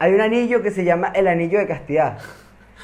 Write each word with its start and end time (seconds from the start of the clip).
hay 0.00 0.12
un 0.12 0.20
anillo 0.20 0.60
que 0.62 0.72
se 0.72 0.82
llama 0.82 1.12
el 1.14 1.28
anillo 1.28 1.60
de 1.60 1.68
castidad. 1.68 2.18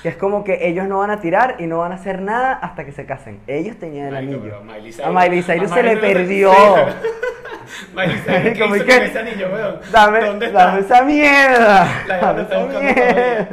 Que 0.02 0.10
es 0.10 0.16
como 0.16 0.44
que 0.44 0.68
ellos 0.68 0.86
no 0.86 0.98
van 0.98 1.10
a 1.10 1.20
tirar 1.20 1.56
y 1.58 1.66
no 1.66 1.78
van 1.78 1.90
a 1.90 1.96
hacer 1.96 2.20
nada 2.20 2.52
hasta 2.52 2.84
que 2.84 2.92
se 2.92 3.06
casen. 3.06 3.40
Ellos 3.48 3.76
tenían 3.78 4.06
el 4.08 4.12
Marico, 4.12 4.34
anillo. 4.34 4.42
pero 4.44 4.62
Miley 4.62 4.94
A 5.02 5.10
Miley 5.10 5.42
Cyrus 5.42 5.70
se 5.70 5.82
le 5.82 5.96
Miley 5.96 6.12
perdió. 6.14 6.52
Miley 7.94 8.16
Cyrus, 8.18 8.52
¿qué 8.52 8.58
Como 8.60 8.76
hizo 8.76 8.84
que- 8.84 8.94
con 8.94 9.02
ese 9.02 9.18
anillo, 9.18 9.48
weón? 9.52 9.80
Dame, 9.90 10.20
¿Dónde 10.20 10.46
está? 10.46 10.66
dame 10.66 10.80
esa 10.80 11.02
mierda. 11.02 11.88
La 12.06 12.16
Dame 12.18 12.42
esa 12.42 12.66
mierda. 12.66 13.48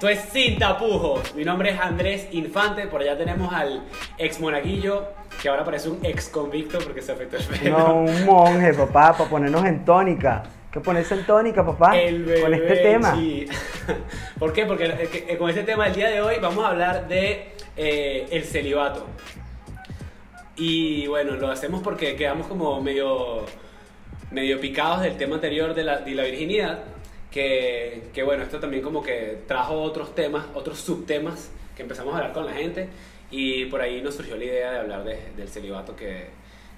Esto 0.00 0.08
es 0.08 0.20
Sin 0.32 0.58
Tapujos. 0.58 1.34
Mi 1.34 1.44
nombre 1.44 1.72
es 1.72 1.78
Andrés 1.78 2.28
Infante. 2.32 2.86
Por 2.86 3.02
allá 3.02 3.18
tenemos 3.18 3.52
al 3.52 3.82
ex 4.16 4.40
monaguillo, 4.40 5.08
que 5.42 5.50
ahora 5.50 5.62
parece 5.62 5.90
un 5.90 6.02
ex 6.02 6.30
convicto 6.30 6.78
porque 6.78 7.02
se 7.02 7.12
afectó 7.12 7.36
el 7.36 7.44
pelo. 7.44 7.78
No, 7.78 7.96
un 7.96 8.24
monje, 8.24 8.72
papá, 8.72 9.12
para 9.12 9.28
ponernos 9.28 9.62
en 9.66 9.84
tónica. 9.84 10.44
Que 10.72 10.80
ponerse 10.80 11.16
en 11.16 11.26
tónica, 11.26 11.66
papá. 11.66 11.98
El 11.98 12.24
bebé 12.24 12.40
con 12.40 12.54
este 12.54 12.76
tema. 12.76 13.14
¿Por 14.38 14.54
qué? 14.54 14.64
Porque 14.64 14.86
eh, 14.86 15.26
eh, 15.28 15.36
con 15.36 15.50
este 15.50 15.64
tema 15.64 15.84
del 15.84 15.94
día 15.94 16.08
de 16.08 16.22
hoy 16.22 16.36
vamos 16.40 16.64
a 16.64 16.68
hablar 16.68 17.06
de 17.06 17.52
eh, 17.76 18.26
el 18.30 18.44
celibato. 18.44 19.06
Y 20.56 21.08
bueno, 21.08 21.32
lo 21.32 21.50
hacemos 21.50 21.82
porque 21.82 22.16
quedamos 22.16 22.46
como 22.46 22.80
medio, 22.80 23.44
medio 24.30 24.58
picados 24.60 25.02
del 25.02 25.18
tema 25.18 25.34
anterior 25.34 25.74
de 25.74 25.84
la, 25.84 25.98
de 25.98 26.12
la 26.12 26.22
virginidad. 26.22 26.84
Que, 27.30 28.02
que 28.12 28.22
bueno, 28.22 28.42
esto 28.42 28.58
también 28.58 28.82
como 28.82 29.02
que 29.02 29.38
trajo 29.46 29.80
otros 29.82 30.14
temas, 30.14 30.46
otros 30.54 30.78
subtemas 30.80 31.50
que 31.76 31.82
empezamos 31.82 32.12
a 32.14 32.18
hablar 32.18 32.32
con 32.32 32.46
la 32.46 32.52
gente. 32.52 32.88
Y 33.30 33.66
por 33.66 33.80
ahí 33.80 34.02
nos 34.02 34.16
surgió 34.16 34.36
la 34.36 34.44
idea 34.44 34.72
de 34.72 34.78
hablar 34.80 35.04
de- 35.04 35.20
del 35.36 35.48
celibato, 35.48 35.94
que, 35.94 36.26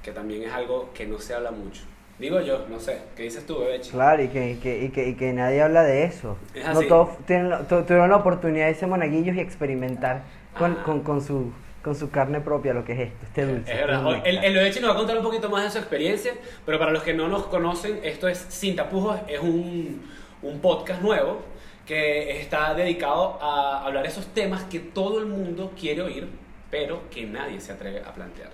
que 0.02 0.12
también 0.12 0.42
es 0.42 0.52
algo 0.52 0.90
que 0.92 1.06
no 1.06 1.18
se 1.18 1.32
habla 1.34 1.50
mucho. 1.50 1.82
Digo 2.18 2.40
yo, 2.42 2.66
no 2.68 2.78
sé. 2.78 2.98
¿Qué 3.16 3.22
dices 3.22 3.46
tú, 3.46 3.58
bebé? 3.60 3.80
chi? 3.80 3.90
Claro, 3.90 4.22
y 4.22 4.28
que, 4.28 4.50
y 4.50 4.54
que, 4.56 4.84
y 4.84 4.88
que, 4.90 5.08
y 5.08 5.14
que 5.14 5.32
nadie 5.32 5.62
habla 5.62 5.82
de 5.82 6.04
eso. 6.04 6.36
Es 6.54 6.64
No 6.66 6.78
así. 6.80 6.86
todos 6.88 7.16
tienen 7.26 7.50
tu- 7.68 7.82
tuvieron 7.84 8.10
la 8.10 8.16
oportunidad 8.16 8.66
de 8.66 8.74
ser 8.74 8.88
monaguillos 8.88 9.34
y 9.34 9.40
experimentar 9.40 10.22
con, 10.58 10.72
Ah. 10.72 10.82
con, 10.84 11.00
con 11.00 11.22
su, 11.22 11.50
con 11.82 11.94
su 11.96 12.10
carne 12.10 12.40
propia 12.42 12.74
lo 12.74 12.84
que 12.84 12.92
es 12.92 13.00
esto, 13.00 13.24
este 13.24 13.46
dulce. 13.46 13.72
Es 13.72 13.78
verdad. 13.86 14.16
este 14.16 14.28
El, 14.28 14.44
el 14.44 14.54
Bebechi 14.54 14.80
nos 14.80 14.90
va 14.90 14.94
a 14.94 14.98
contar 14.98 15.16
un 15.16 15.24
poquito 15.24 15.48
más 15.48 15.64
de 15.64 15.70
su 15.70 15.78
experiencia, 15.78 16.34
pero 16.66 16.78
para 16.78 16.92
los 16.92 17.02
que 17.02 17.14
no 17.14 17.26
nos 17.28 17.46
conocen, 17.46 17.98
esto 18.04 18.28
es 18.28 18.36
Sin 18.50 18.76
Tapujos, 18.76 19.18
es 19.26 19.40
un, 19.40 20.02
un 20.42 20.60
podcast 20.60 21.00
nuevo 21.02 21.40
que 21.86 22.40
está 22.40 22.74
dedicado 22.74 23.38
a 23.42 23.84
hablar 23.86 24.06
esos 24.06 24.26
temas 24.28 24.64
que 24.64 24.78
todo 24.80 25.18
el 25.20 25.26
mundo 25.26 25.72
quiere 25.78 26.02
oír, 26.02 26.28
pero 26.70 27.08
que 27.10 27.26
nadie 27.26 27.60
se 27.60 27.72
atreve 27.72 28.00
a 28.00 28.12
plantear. 28.14 28.50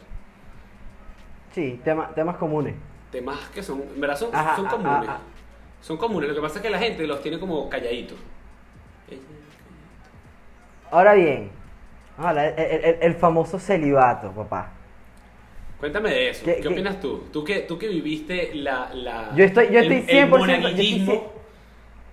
Sí, 1.53 1.81
tema- 1.85 2.11
temas 2.15 2.37
comunes. 2.37 2.75
Temas 3.11 3.39
que 3.55 3.63
son, 3.63 3.81
en 3.83 4.01
verdad 4.01 4.17
son, 4.17 4.35
Ajá, 4.35 4.57
son 4.57 4.67
ah, 4.67 4.71
comunes. 4.71 5.09
ah, 5.09 5.19
ah. 5.19 5.21
Son 5.81 5.97
comunes, 5.97 6.29
lo 6.29 6.35
que 6.35 6.41
pasa 6.41 6.57
es 6.57 6.63
que 6.63 6.71
la 6.71 6.79
gente 6.79 7.07
los 7.07 7.23
tiene 7.23 7.39
como 7.39 7.69
calladitos. 7.71 8.19
Ahora 10.91 11.15
bien, 11.15 11.51
el, 12.19 12.39
el- 12.39 12.99
el 13.03 13.15
famoso 13.15 13.59
celibato, 13.59 14.33
papá. 14.33 14.73
Cuéntame 15.79 16.11
de 16.11 16.31
eso. 16.31 16.45
¿Qué- 16.45 16.57
¿Qué, 16.57 16.61
qué- 16.63 16.69
opinas 16.69 17.01
tú? 17.01 17.25
Tú 17.33 17.45
que, 17.45 17.61
tú 17.61 17.79
que 17.79 17.87
viviste 17.89 18.53
la, 18.55 18.91
la 18.95 19.33
Yo 19.37 19.45
estoy- 19.45 19.69
yo 19.71 19.79
el- 19.81 19.93
estoy 19.93 20.17
el 20.19 20.29
100%, 20.29 20.31
yo 20.31 20.37
estoy 20.39 20.57
monaguillismo. 20.57 21.33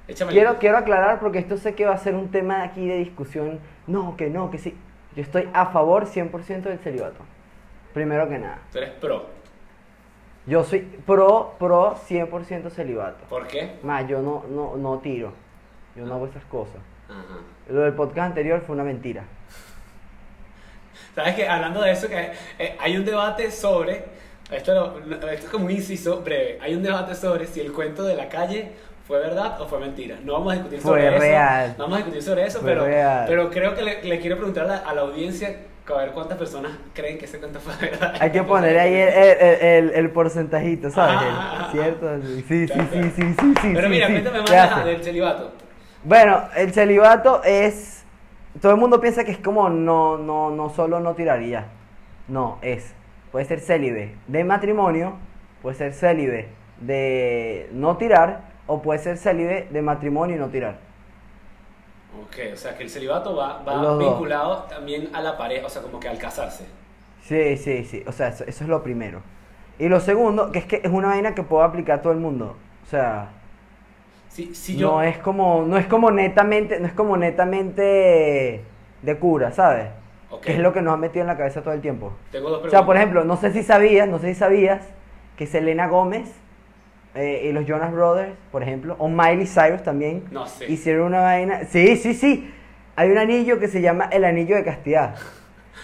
Échame 0.08 0.32
Quiero, 0.32 0.58
quiero 0.60 0.78
aclarar 0.78 1.20
porque 1.20 1.40
esto 1.40 1.58
sé 1.58 1.74
que 1.74 1.86
va 1.86 1.94
a 1.94 1.98
ser 1.98 2.16
un 2.16 2.30
tema 2.30 2.64
aquí 2.64 2.88
de 2.88 2.98
discusión. 2.98 3.60
No, 3.88 4.16
que 4.18 4.30
no, 4.30 4.52
que 4.52 4.58
sí. 4.58 4.76
Yo 5.16 5.24
estoy 5.24 5.50
a 5.54 5.68
favor 5.68 6.06
100% 6.06 6.62
del 6.64 6.80
celibato. 6.80 7.24
Primero 7.94 8.28
que 8.28 8.38
nada. 8.38 8.60
Tú 8.72 8.78
eres 8.78 8.92
pro. 8.92 9.26
Yo 10.46 10.64
soy 10.64 10.82
pro, 10.82 11.56
pro 11.58 11.96
100% 11.96 12.70
celibato. 12.70 13.26
¿Por 13.30 13.48
qué? 13.48 13.80
Más, 13.82 14.08
yo 14.08 14.22
no, 14.22 14.46
no, 14.50 14.76
no 14.76 15.00
tiro. 15.00 15.34
Yo 15.96 16.06
no 16.06 16.16
hago 16.16 16.28
esas 16.28 16.44
cosas. 16.46 16.82
Ajá. 17.10 17.40
Lo 17.70 17.82
del 17.82 17.94
podcast 17.94 18.28
anterior 18.28 18.62
fue 18.62 18.76
una 18.76 18.84
mentira. 18.84 19.24
Sabes 21.16 21.36
que 21.36 21.48
hablando 21.48 21.82
de 21.82 21.92
eso, 21.92 22.10
que 22.10 22.32
eh, 22.60 22.78
hay 22.80 22.98
un 22.98 23.06
debate 23.06 23.50
sobre, 23.50 24.04
esto, 24.52 25.00
esto 25.00 25.30
es 25.30 25.46
como 25.46 25.66
un 25.66 25.72
inciso 25.72 26.22
breve, 26.22 26.60
hay 26.62 26.76
un 26.76 26.84
debate 26.84 27.16
sobre 27.16 27.48
si 27.48 27.62
el 27.62 27.72
cuento 27.72 28.04
de 28.04 28.16
la 28.16 28.28
calle 28.28 28.74
fue 29.06 29.20
verdad 29.20 29.60
o 29.62 29.68
fue 29.68 29.80
mentira. 29.80 30.18
No 30.24 30.34
vamos 30.34 30.52
a 30.52 30.56
discutir 30.56 30.80
Fue 30.80 31.02
sobre 31.02 31.20
real. 31.20 31.66
eso. 31.66 31.76
No 31.78 31.84
vamos 31.86 31.94
a 31.94 31.98
discutir 31.98 32.24
sobre 32.24 32.46
eso, 32.46 32.60
Fue 32.60 32.70
pero, 32.72 32.86
real. 32.86 33.26
pero 33.28 33.50
creo 33.50 33.76
que 33.76 33.82
le, 33.84 34.04
le 34.04 34.20
quiero 34.20 34.36
preguntar 34.38 34.64
a 34.66 34.68
la, 34.68 34.78
a 34.78 34.94
la 34.94 35.02
audiencia 35.02 35.56
a 35.88 35.98
ver 36.00 36.12
cuántas 36.14 36.38
personas 36.40 36.72
creen 36.96 37.20
que 37.20 37.26
ese 37.26 37.38
cuento 37.38 37.60
fue 37.60 37.74
verdad. 37.90 38.16
Hay 38.20 38.32
que 38.32 38.42
poner 38.42 38.76
ahí 38.80 38.96
el, 38.96 39.10
el, 39.10 39.62
el- 39.62 39.90
el 39.92 40.10
porcentajito, 40.10 40.90
¿sabes? 40.90 41.20
Ah. 41.22 41.70
¿Cierto? 41.72 42.10
Sí, 42.24 42.44
sí, 42.48 42.68
sí, 42.68 42.74
sí, 42.92 43.12
sí, 43.16 43.36
sí, 43.40 43.54
sí. 43.62 43.72
Pero 43.76 43.90
mira, 43.90 44.08
sí. 44.08 44.14
cuéntame 44.14 44.40
más 44.42 44.86
del 44.86 45.04
celibato. 45.04 45.52
Bueno, 46.04 46.42
el 46.56 46.74
celibato 46.74 47.42
es. 47.44 48.04
Todo 48.60 48.72
el 48.72 48.80
mundo 48.80 49.00
piensa 49.00 49.24
que 49.26 49.32
es 49.32 49.38
como 49.38 49.70
no, 49.70 50.18
no, 50.18 50.50
no 50.50 50.70
solo 50.70 51.00
no 51.00 51.14
tiraría. 51.14 51.66
No, 52.28 52.58
es. 52.64 52.96
Puede 53.32 53.46
ser 53.46 53.60
célibe 53.60 54.16
de 54.28 54.44
matrimonio, 54.44 55.18
puede 55.62 55.76
ser 55.76 55.94
célibe 55.94 56.48
de 56.80 57.70
no 57.74 57.98
tirar, 57.98 58.42
o 58.68 58.82
puede 58.82 59.00
ser 59.00 59.18
célibe 59.18 59.68
de 59.72 59.82
matrimonio 59.82 60.36
y 60.36 60.40
no 60.40 60.50
tirar. 60.50 60.80
Ok, 62.12 62.38
o 62.54 62.58
sea 62.58 62.76
que 62.78 62.84
el 62.84 62.90
celibato 62.90 63.36
va, 63.36 63.62
va 63.64 63.76
dos. 63.78 63.98
vinculado 63.98 64.64
también 64.64 65.10
a 65.14 65.22
la 65.22 65.38
pareja, 65.38 65.68
o 65.68 65.70
sea, 65.70 65.82
como 65.84 66.00
que 66.00 66.08
al 66.08 66.18
casarse. 66.18 66.66
Sí, 67.22 67.58
sí, 67.58 67.84
sí. 67.86 68.04
O 68.08 68.12
sea, 68.12 68.28
eso, 68.30 68.44
eso 68.46 68.64
es 68.64 68.70
lo 68.70 68.84
primero. 68.84 69.22
Y 69.80 69.90
lo 69.90 70.00
segundo, 70.00 70.52
que 70.52 70.60
es 70.60 70.66
que 70.66 70.82
es 70.84 70.92
una 70.92 71.10
vaina 71.10 71.36
que 71.36 71.44
puede 71.44 71.66
aplicar 71.66 72.02
todo 72.02 72.14
el 72.14 72.20
mundo. 72.20 72.58
O 72.84 72.86
sea, 72.86 73.32
Si, 74.28 74.54
si 74.56 74.76
yo, 74.78 74.92
no 74.92 75.02
es 75.04 75.18
como, 75.20 75.64
no 75.68 75.78
es 75.78 75.88
como 75.88 76.12
netamente, 76.12 76.80
no 76.80 76.88
es 76.88 76.94
como 76.94 77.18
netamente 77.18 78.66
de 79.02 79.20
cura, 79.20 79.52
¿sabes? 79.52 79.90
Ok. 80.30 80.46
Que 80.46 80.54
es 80.54 80.60
lo 80.60 80.74
que 80.74 80.82
nos 80.82 80.94
ha 80.94 80.98
metido 80.98 81.22
en 81.24 81.28
la 81.28 81.38
cabeza 81.38 81.64
todo 81.64 81.74
el 81.74 81.82
tiempo. 81.82 82.14
tengo 82.30 82.50
dos 82.50 82.62
O 82.62 82.62
preguntas. 82.62 82.72
sea, 82.72 82.86
por 82.86 82.98
ejemplo, 82.98 83.24
no 83.26 83.38
sé 83.38 83.52
si 83.54 83.64
sabías, 83.64 84.08
no 84.10 84.20
sé 84.20 84.30
si 84.34 84.40
sabías 84.40 84.82
que 85.38 85.48
Selena 85.48 85.88
Gómez 85.88 86.32
eh, 87.16 87.48
y 87.50 87.52
los 87.54 87.66
Jonas 87.66 87.92
Brothers, 87.92 88.34
por 88.52 88.62
ejemplo, 88.64 88.96
o 89.00 89.08
Miley 89.08 89.48
Cyrus 89.48 89.84
también, 89.84 90.26
No 90.32 90.46
sé. 90.48 90.66
hicieron 90.72 91.08
una 91.08 91.22
vaina. 91.22 91.62
Sí, 91.70 91.96
sí, 91.98 92.14
sí. 92.14 92.54
Hay 92.98 93.10
un 93.10 93.18
anillo 93.18 93.60
que 93.60 93.68
se 93.68 93.82
llama 93.82 94.08
el 94.12 94.24
anillo 94.26 94.56
de 94.56 94.64
castidad. 94.64 95.16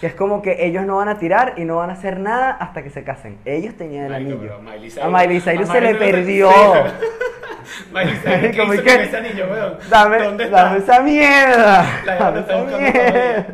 Que 0.00 0.06
es 0.08 0.14
como 0.14 0.42
que 0.42 0.64
ellos 0.66 0.84
no 0.84 0.96
van 0.96 1.08
a 1.08 1.18
tirar 1.18 1.54
y 1.58 1.64
no 1.64 1.76
van 1.76 1.90
a 1.90 1.92
hacer 1.92 2.18
nada 2.18 2.50
hasta 2.50 2.82
que 2.82 2.90
se 2.90 3.04
casen. 3.04 3.38
Ellos 3.44 3.74
tenían 3.76 4.06
el 4.06 4.10
Marico, 4.12 4.32
anillo. 4.38 4.58
Miley 4.60 4.92
A 5.00 5.08
Miley 5.08 5.40
Cyrus 5.40 5.70
a 5.70 5.72
se 5.72 5.80
le 5.80 5.92
Miley 5.94 6.08
Cyrus- 6.08 6.10
perdió. 6.16 6.50
Miley 7.92 8.14
Cyrus, 8.16 8.40
¿qué 8.56 8.62
hizo 8.62 8.82
que- 8.82 8.90
con 8.92 9.00
ese 9.00 9.16
anillo, 9.16 9.46
weón? 9.50 9.78
Dame, 9.88 10.18
¿Dónde 10.18 10.44
está? 10.44 10.64
dame 10.64 10.78
esa 10.78 11.00
mierda. 11.02 12.00
La 12.04 12.14
Dame 12.18 12.40
esa 12.40 12.64
mierda. 12.64 13.46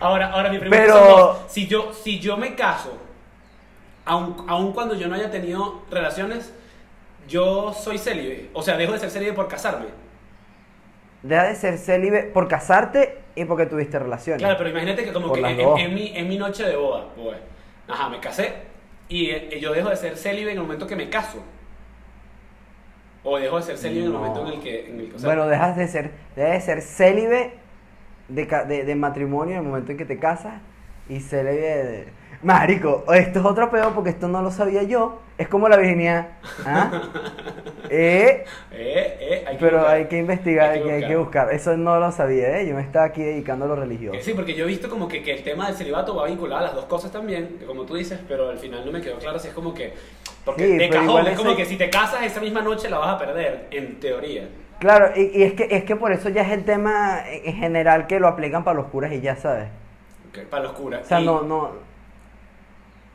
Ahora, 0.00 0.30
ahora 0.30 0.50
mi 0.50 0.58
pregunta 0.58 0.82
Pero- 0.82 0.94
dos. 1.00 1.44
Si 1.48 1.66
yo, 1.66 1.92
si 1.92 2.20
yo 2.20 2.36
me 2.36 2.54
caso, 2.54 2.96
aun, 4.06 4.44
aun 4.48 4.72
cuando 4.72 4.94
yo 4.94 5.08
no 5.08 5.14
haya 5.16 5.30
tenido 5.30 5.82
relaciones, 5.90 6.52
yo 7.28 7.72
soy 7.74 7.98
célibe. 7.98 8.50
O 8.54 8.62
sea, 8.62 8.76
dejo 8.78 8.92
de 8.94 9.00
ser 9.00 9.10
célibe 9.10 9.34
por 9.34 9.48
casarme. 9.48 9.86
Deja 11.22 11.44
de 11.44 11.54
ser 11.56 11.78
célibe 11.78 12.22
por 12.24 12.46
casarte 12.48 13.18
y 13.34 13.44
porque 13.46 13.66
tuviste 13.66 13.98
relaciones. 13.98 14.40
Claro, 14.40 14.56
pero 14.58 14.70
imagínate 14.70 15.04
que 15.04 15.12
como 15.12 15.28
Por 15.28 15.38
que 15.40 15.46
en, 15.50 15.60
en 15.78 15.94
mi, 15.94 16.12
en 16.16 16.28
mi 16.28 16.38
noche 16.38 16.64
de 16.64 16.76
boda, 16.76 17.06
pues, 17.16 17.38
ajá, 17.88 18.08
me 18.08 18.20
casé 18.20 18.52
y 19.08 19.30
eh, 19.30 19.58
yo 19.60 19.72
dejo 19.72 19.88
de 19.88 19.96
ser 19.96 20.16
célibe 20.16 20.52
en 20.52 20.58
el 20.58 20.62
momento 20.62 20.86
que 20.86 20.96
me 20.96 21.10
caso. 21.10 21.42
O 23.24 23.38
dejo 23.38 23.56
de 23.56 23.62
ser 23.62 23.78
célibe 23.78 24.00
en 24.06 24.06
el 24.06 24.12
momento 24.12 24.46
en 24.46 24.52
el 24.54 24.60
que... 24.60 24.88
en 24.88 25.00
el- 25.00 25.14
o 25.14 25.18
sea, 25.18 25.28
bueno, 25.28 25.48
dejas 25.48 25.76
de 25.76 25.88
ser, 25.88 26.12
dejas 26.36 26.52
de 26.54 26.60
ser 26.60 26.82
célibe 26.82 27.54
de, 28.28 28.46
de, 28.68 28.84
de 28.84 28.94
matrimonio 28.94 29.54
en 29.54 29.60
el 29.62 29.66
momento 29.66 29.92
en 29.92 29.98
que 29.98 30.04
te 30.04 30.18
casas 30.18 30.54
y 31.08 31.20
célibe 31.20 31.84
de... 31.84 32.08
Marico, 32.42 33.04
esto 33.14 33.38
es 33.40 33.44
otro 33.44 33.70
peor 33.70 33.92
porque 33.94 34.10
esto 34.10 34.28
no 34.28 34.42
lo 34.42 34.50
sabía 34.50 34.82
yo. 34.82 35.20
Es 35.38 35.48
como 35.48 35.68
la 35.68 35.76
virginidad. 35.76 36.28
¿ah? 36.64 37.02
Eh, 37.88 38.44
eh, 38.72 39.16
eh, 39.20 39.44
hay 39.46 39.56
que 39.56 39.64
pero 39.64 39.78
buscar. 39.78 39.94
hay 39.94 40.06
que 40.06 40.18
investigar, 40.18 40.70
Hay 40.70 40.80
que 40.80 40.88
que, 40.88 40.92
hay 40.92 41.06
que 41.06 41.16
buscar. 41.16 41.52
Eso 41.54 41.76
no 41.76 42.00
lo 42.00 42.10
sabía, 42.10 42.58
¿eh? 42.58 42.66
Yo 42.66 42.74
me 42.74 42.82
estaba 42.82 43.04
aquí 43.04 43.22
dedicando 43.22 43.64
a 43.64 43.68
lo 43.68 43.76
religioso. 43.76 44.18
Sí, 44.20 44.32
porque 44.34 44.54
yo 44.54 44.64
he 44.64 44.66
visto 44.66 44.90
como 44.90 45.06
que, 45.06 45.22
que 45.22 45.32
el 45.32 45.44
tema 45.44 45.68
del 45.68 45.76
celibato 45.76 46.16
va 46.16 46.26
vinculado 46.26 46.62
a 46.62 46.66
las 46.66 46.74
dos 46.74 46.86
cosas 46.86 47.12
también, 47.12 47.60
como 47.64 47.84
tú 47.84 47.94
dices, 47.94 48.18
pero 48.26 48.50
al 48.50 48.58
final 48.58 48.84
no 48.84 48.90
me 48.90 49.00
quedó 49.00 49.18
claro 49.18 49.38
si 49.38 49.48
es 49.48 49.54
como 49.54 49.72
que... 49.72 49.94
Porque 50.44 50.66
Sí, 50.66 50.76
de 50.76 50.88
cajón 50.88 51.28
es 51.28 51.38
como 51.38 51.54
que 51.54 51.64
si 51.64 51.76
te 51.76 51.88
casas 51.88 52.24
esa 52.24 52.40
misma 52.40 52.60
noche 52.60 52.90
la 52.90 52.98
vas 52.98 53.14
a 53.14 53.18
perder, 53.18 53.68
en 53.70 54.00
teoría. 54.00 54.48
Claro, 54.80 55.12
y, 55.14 55.30
y 55.32 55.44
es, 55.44 55.52
que, 55.52 55.68
es 55.70 55.84
que 55.84 55.94
por 55.94 56.10
eso 56.10 56.28
ya 56.28 56.42
es 56.42 56.50
el 56.50 56.64
tema 56.64 57.20
en 57.24 57.54
general 57.54 58.08
que 58.08 58.18
lo 58.18 58.26
aplican 58.26 58.64
para 58.64 58.78
los 58.78 58.86
curas 58.86 59.12
y 59.12 59.20
ya 59.20 59.36
sabes. 59.36 59.68
Para 60.42 60.64
los 60.64 60.72
curas. 60.72 61.02
O 61.04 61.08
sea, 61.08 61.20
y, 61.20 61.24
no, 61.26 61.42
no. 61.42 61.70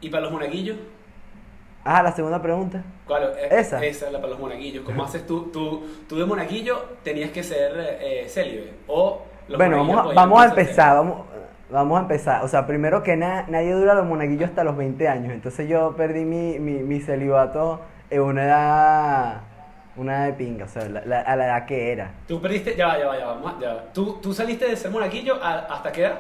¿Y 0.02 0.10
para 0.10 0.24
los 0.24 0.32
monaguillos? 0.32 0.78
Ah, 1.84 2.04
la 2.04 2.12
segunda 2.12 2.42
pregunta. 2.42 2.84
¿Cuál? 3.08 3.34
Eh, 3.38 3.48
Esa. 3.52 3.84
Esa 3.84 4.06
es 4.08 4.12
la 4.12 4.20
para 4.20 4.32
los 4.32 4.40
monaguillos. 4.40 4.84
¿Cómo 4.86 5.04
haces 5.04 5.26
tú? 5.26 5.50
Tú, 5.52 5.84
tú 6.08 6.18
de 6.18 6.26
monaguillo 6.26 6.80
tenías 7.04 7.32
que 7.32 7.44
ser 7.44 7.72
eh, 8.02 8.26
célibe. 8.30 8.74
O 8.88 9.24
los 9.48 9.58
bueno, 9.58 9.78
vamos 9.78 9.98
a, 9.98 10.14
vamos 10.14 10.42
a 10.42 10.46
empezar, 10.46 10.96
vamos, 10.96 11.22
vamos 11.72 11.98
a 11.98 12.02
empezar. 12.04 12.44
O 12.44 12.48
sea, 12.48 12.68
primero 12.68 13.02
que 13.04 13.16
nada, 13.18 13.46
nadie 13.48 13.74
dura 13.74 13.96
los 13.96 14.06
monaguillos 14.06 14.50
hasta 14.50 14.64
los 14.64 14.78
20 14.78 15.08
años. 15.08 15.34
Entonces 15.34 15.68
yo 15.68 15.96
perdí 15.96 16.24
mi, 16.24 16.60
mi, 16.60 16.84
mi 16.84 17.00
celibato 17.02 17.82
en 18.12 18.22
una 18.22 18.44
edad, 18.44 19.42
una 19.96 20.18
edad 20.18 20.26
de 20.28 20.34
pinga, 20.34 20.66
o 20.66 20.68
sea, 20.68 20.88
la- 20.88 21.04
la- 21.06 21.22
a 21.22 21.36
la 21.36 21.46
edad 21.46 21.66
que 21.66 21.92
era. 21.92 22.12
Tú 22.28 22.40
perdiste, 22.42 22.76
ya 22.76 22.88
va, 22.88 23.00
ya 23.00 23.08
va, 23.08 23.18
ya 23.18 23.26
va, 23.26 23.56
ya 23.60 23.74
va. 23.74 23.84
¿Tú, 23.94 24.20
tú 24.22 24.34
saliste 24.34 24.68
de 24.68 24.76
ser 24.76 24.92
monaguillo 24.92 25.36
a- 25.44 25.60
hasta 25.74 25.92
qué 25.92 26.02
edad? 26.02 26.20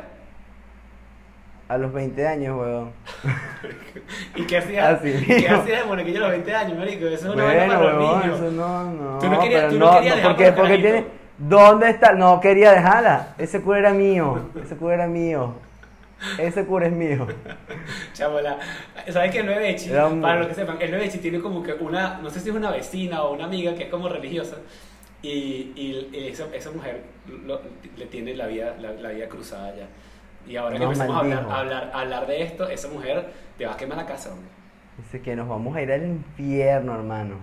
A 1.72 1.78
los 1.78 1.94
20 1.94 2.28
años, 2.28 2.60
weón. 2.60 2.92
¿Y 4.36 4.44
qué 4.46 4.58
hacías? 4.58 5.00
Así 5.00 5.14
¿Qué 5.26 5.36
mismo. 5.36 5.56
hacías 5.56 5.80
de 5.82 5.86
monaguillo 5.86 6.18
a 6.18 6.22
los 6.24 6.32
20 6.32 6.54
años, 6.56 6.78
marico? 6.78 7.06
Eso 7.06 7.30
es 7.30 7.34
una 7.34 7.46
vaina 7.46 7.66
Bueno, 7.66 7.80
para 7.82 7.94
los 7.94 8.04
weón, 8.04 8.22
niños. 8.22 8.40
eso 8.42 8.52
no, 8.52 8.84
no. 8.92 9.20
Tú 9.20 9.30
no 9.30 9.40
querías- 9.40 9.62
pero 9.62 9.74
tú 9.74 9.80
no 9.80 9.92
querías 9.94 10.16
dejar 10.18 10.32
porque, 10.32 10.44
por 10.52 10.58
los 10.58 10.60
porque 10.70 10.78
tiene, 10.82 11.06
¿dónde 11.38 11.90
está? 11.90 12.12
No 12.12 12.42
quería 12.42 12.72
dejarla. 12.74 13.36
Ese 13.38 13.62
cura 13.62 13.80
era 13.80 13.94
mío. 13.94 14.50
Ese 14.62 14.76
cura 14.76 14.96
era 14.96 15.08
mío. 15.08 15.54
Ese 16.38 16.66
cura 16.66 16.88
es 16.88 16.92
mío. 16.94 17.26
Chabola, 18.14 18.58
¿sabes 19.10 19.32
que 19.32 19.40
el 19.40 19.46
9 19.46 19.70
Echi, 19.70 19.92
Era 19.92 20.08
un- 20.08 20.22
para 20.22 20.40
los 20.40 20.48
que 20.48 20.56
sepan, 20.56 20.76
el 20.82 20.90
9 20.92 21.06
Echi 21.06 21.20
tiene 21.20 21.40
como 21.40 21.64
que 21.64 21.72
una, 21.74 22.18
no 22.18 22.30
sé 22.30 22.42
si 22.42 22.50
es 22.50 22.56
una 22.56 22.70
vecina 22.72 23.24
o 23.24 23.34
una 23.34 23.46
amiga 23.46 23.74
que 23.76 23.84
es 23.84 23.90
como 23.90 24.10
religiosa 24.10 24.58
y, 25.22 25.72
y, 25.76 26.10
y 26.12 26.28
esa, 26.28 26.48
esa 26.54 26.70
mujer 26.72 27.02
lo- 27.46 27.62
le 27.96 28.06
tiene 28.08 28.36
la 28.36 28.48
vida, 28.48 28.76
la, 28.80 28.92
la 28.92 29.10
vida 29.10 29.30
cruzada 29.30 29.74
ya. 29.74 29.88
Y 30.48 30.56
ahora 30.56 30.74
que 30.74 30.80
Nos 30.80 30.94
empezamos 31.00 31.16
a 31.16 31.20
hablar, 31.20 31.46
a 31.50 31.60
hablar, 31.60 31.92
a 31.94 32.00
hablar 32.02 32.28
de 32.28 32.44
esto, 32.44 32.68
esa 32.68 32.88
mujer 32.90 33.32
te 33.58 33.66
va 33.66 33.74
a 33.74 33.78
quemar 33.78 33.98
la 33.98 34.06
casa, 34.06 34.32
hombre. 34.32 34.48
Dice 34.98 35.22
que 35.22 35.36
nos 35.36 35.48
vamos 35.48 35.76
a 35.76 35.82
ir 35.82 35.92
al 35.92 36.04
infierno, 36.06 36.94
hermano. 36.96 37.36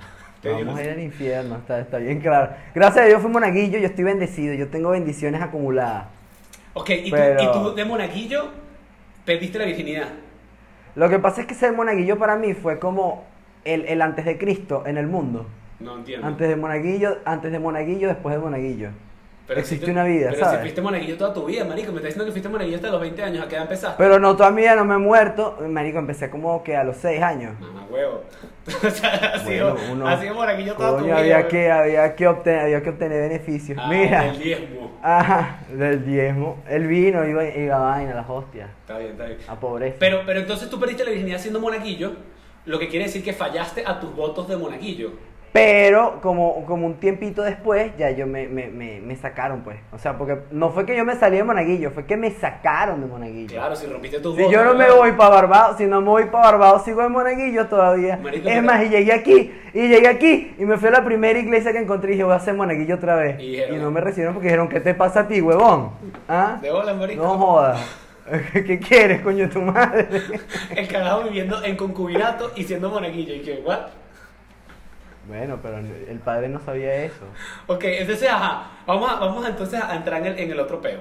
Nos 0.44 0.54
vamos 0.54 0.78
a 0.78 0.84
ir 0.84 0.90
al 0.90 1.00
infierno, 1.00 1.56
está, 1.56 1.80
está 1.80 1.98
bien 1.98 2.20
claro. 2.20 2.52
Gracias 2.74 3.04
a 3.04 3.08
Dios 3.08 3.20
fui 3.22 3.30
monaguillo, 3.30 3.78
yo 3.78 3.86
estoy 3.86 4.04
bendecido, 4.04 4.54
yo 4.54 4.68
tengo 4.68 4.90
bendiciones 4.90 5.40
acumuladas. 5.42 6.06
Ok, 6.74 6.90
y, 6.90 7.10
Pero- 7.10 7.36
tú, 7.38 7.44
y 7.44 7.52
tú 7.52 7.74
de 7.74 7.84
monaguillo 7.84 8.50
perdiste 9.24 9.58
la 9.58 9.64
virginidad. 9.64 10.08
Lo 10.94 11.08
que 11.08 11.18
pasa 11.18 11.40
es 11.40 11.46
que 11.46 11.54
ser 11.54 11.72
monaguillo 11.72 12.18
para 12.18 12.36
mí 12.36 12.54
fue 12.54 12.78
como 12.78 13.24
el, 13.64 13.84
el 13.86 14.00
antes 14.02 14.24
de 14.24 14.38
Cristo 14.38 14.84
en 14.86 14.96
el 14.96 15.06
mundo. 15.06 15.46
No 15.80 15.96
entiendo. 15.96 16.26
Antes 16.26 16.48
de 16.48 16.56
monaguillo, 16.56 17.18
antes 17.24 17.52
de 17.52 17.58
monaguillo, 17.58 18.08
después 18.08 18.34
de 18.34 18.40
monaguillo. 18.40 18.90
Pero 19.48 19.60
existe 19.60 19.86
si 19.86 19.92
una 19.92 20.04
vida, 20.04 20.28
pero 20.30 20.44
¿sabes? 20.44 20.58
si 20.58 20.62
fuiste 20.62 20.82
monaguillo 20.82 21.16
toda 21.16 21.32
tu 21.32 21.46
vida, 21.46 21.64
marico, 21.64 21.90
me 21.90 21.96
estás 21.96 22.10
diciendo 22.10 22.26
que 22.26 22.32
fuiste 22.32 22.48
monaguillo 22.50 22.76
hasta 22.76 22.90
los 22.90 23.00
20 23.00 23.22
años, 23.22 23.44
¿a 23.44 23.48
qué 23.48 23.54
edad 23.54 23.64
empezaste? 23.64 23.94
Pero 23.96 24.18
no, 24.18 24.36
todavía 24.36 24.76
no 24.76 24.84
me 24.84 24.94
he 24.96 24.98
muerto. 24.98 25.56
Marico, 25.66 25.98
empecé 25.98 26.28
como 26.28 26.62
que 26.62 26.76
a 26.76 26.84
los 26.84 26.98
6 26.98 27.22
años. 27.22 27.58
Mamá 27.58 27.86
huevo. 27.90 28.24
o 28.86 28.90
sea, 28.90 29.10
has 29.14 29.42
sido, 29.44 29.72
Bueno, 29.72 29.92
uno- 29.92 30.08
has 30.08 30.20
sido 30.20 30.34
monaguillo 30.34 30.74
toda 30.74 30.98
tu 30.98 31.04
vida. 31.06 31.16
había 31.18 31.48
que, 31.48 31.70
había, 31.72 32.14
que 32.14 32.28
obtener, 32.28 32.60
había 32.60 32.82
que 32.82 32.90
obtener 32.90 33.22
beneficios. 33.30 33.78
Ah, 33.80 33.88
Mira. 33.88 34.28
El 34.28 34.38
diezmo. 34.38 34.98
Ajá, 35.02 35.60
del 35.72 36.04
diezmo. 36.04 36.62
El 36.68 36.86
vino 36.86 37.26
iba, 37.26 37.44
iba 37.44 37.76
a 37.76 37.78
vaina, 37.96 38.14
las 38.14 38.28
hostias. 38.28 38.68
Está 38.82 38.98
bien, 38.98 39.12
está 39.12 39.24
bien. 39.24 39.38
A 39.48 39.58
pobreza. 39.58 39.96
Pero, 39.98 40.22
pero 40.26 40.40
entonces 40.40 40.68
tú 40.68 40.78
perdiste 40.78 41.04
la 41.04 41.10
virginidad 41.10 41.38
siendo 41.38 41.58
monaguillo, 41.58 42.12
lo 42.66 42.78
que 42.78 42.88
quiere 42.88 43.06
decir 43.06 43.24
que 43.24 43.32
fallaste 43.32 43.82
a 43.86 43.98
tus 43.98 44.14
votos 44.14 44.46
de 44.46 44.58
monaguillo. 44.58 45.12
Pero 45.52 46.20
como, 46.20 46.64
como 46.66 46.86
un 46.86 46.94
tiempito 46.94 47.42
después, 47.42 47.92
ya 47.96 48.10
yo 48.10 48.26
me, 48.26 48.46
me, 48.48 48.68
me, 48.68 49.00
me 49.00 49.16
sacaron, 49.16 49.62
pues. 49.62 49.78
O 49.92 49.98
sea, 49.98 50.18
porque 50.18 50.38
no 50.50 50.70
fue 50.70 50.84
que 50.84 50.96
yo 50.96 51.04
me 51.04 51.14
salí 51.16 51.38
de 51.38 51.44
monaguillo, 51.44 51.90
fue 51.90 52.04
que 52.04 52.16
me 52.16 52.30
sacaron 52.30 53.00
de 53.00 53.06
monaguillo. 53.06 53.54
Claro, 53.54 53.74
si 53.74 53.86
rompiste 53.86 54.20
tus 54.20 54.36
Si 54.36 54.42
votos. 54.42 54.54
yo 54.54 54.64
no 54.64 54.74
me 54.74 54.90
voy 54.90 55.12
para 55.12 55.30
Barbados, 55.30 55.78
si 55.78 55.86
no 55.86 56.00
me 56.00 56.08
voy 56.08 56.24
para 56.26 56.52
Barbados, 56.52 56.84
sigo 56.84 57.02
en 57.02 57.12
Monaguillo 57.12 57.66
todavía. 57.66 58.18
Marico, 58.22 58.48
es 58.48 58.62
más, 58.62 58.84
y 58.84 58.88
llegué 58.90 59.12
aquí, 59.12 59.52
y 59.72 59.88
llegué 59.88 60.08
aquí, 60.08 60.54
y 60.58 60.64
me 60.66 60.76
fui 60.76 60.88
a 60.88 60.92
la 60.92 61.04
primera 61.04 61.38
iglesia 61.38 61.72
que 61.72 61.78
encontré 61.78 62.10
y 62.10 62.12
dije, 62.12 62.24
voy 62.24 62.34
a 62.34 62.36
hacer 62.36 62.54
Monaguillo 62.54 62.96
otra 62.96 63.16
vez. 63.16 63.40
Y 63.40 63.62
Y, 63.62 63.76
no 63.76 63.90
me 63.90 64.00
recibieron 64.02 64.34
porque 64.34 64.48
dijeron, 64.48 64.68
¿qué 64.68 64.80
te 64.80 64.94
pasa 64.94 65.20
a 65.20 65.28
ti, 65.28 65.40
huevón? 65.40 65.92
¿Ah? 66.28 66.58
De 66.60 66.70
bola, 66.70 66.92
marico. 66.94 67.22
No 67.22 67.38
jodas. 67.38 67.80
¿Qué 68.52 68.78
quieres, 68.78 69.22
coño, 69.22 69.46
de 69.46 69.48
tu 69.48 69.62
madre? 69.62 70.06
El 70.76 70.86
cagado 70.86 71.24
viviendo 71.24 71.64
en 71.64 71.76
concubinato 71.76 72.52
y 72.54 72.64
siendo 72.64 72.90
monaguillo. 72.90 73.34
Y 73.34 73.40
que, 73.40 73.62
¿what? 73.64 73.78
Bueno, 75.28 75.58
pero 75.62 75.78
el 75.78 76.18
padre 76.24 76.48
no 76.48 76.58
sabía 76.60 76.94
eso. 77.04 77.24
Ok, 77.66 77.84
entonces, 77.84 78.28
ajá. 78.28 78.70
Vamos, 78.86 79.10
a, 79.10 79.16
vamos 79.16 79.46
entonces 79.46 79.80
a 79.80 79.94
entrar 79.94 80.20
en 80.20 80.26
el, 80.32 80.38
en 80.38 80.50
el 80.50 80.58
otro 80.58 80.80
peo. 80.80 81.00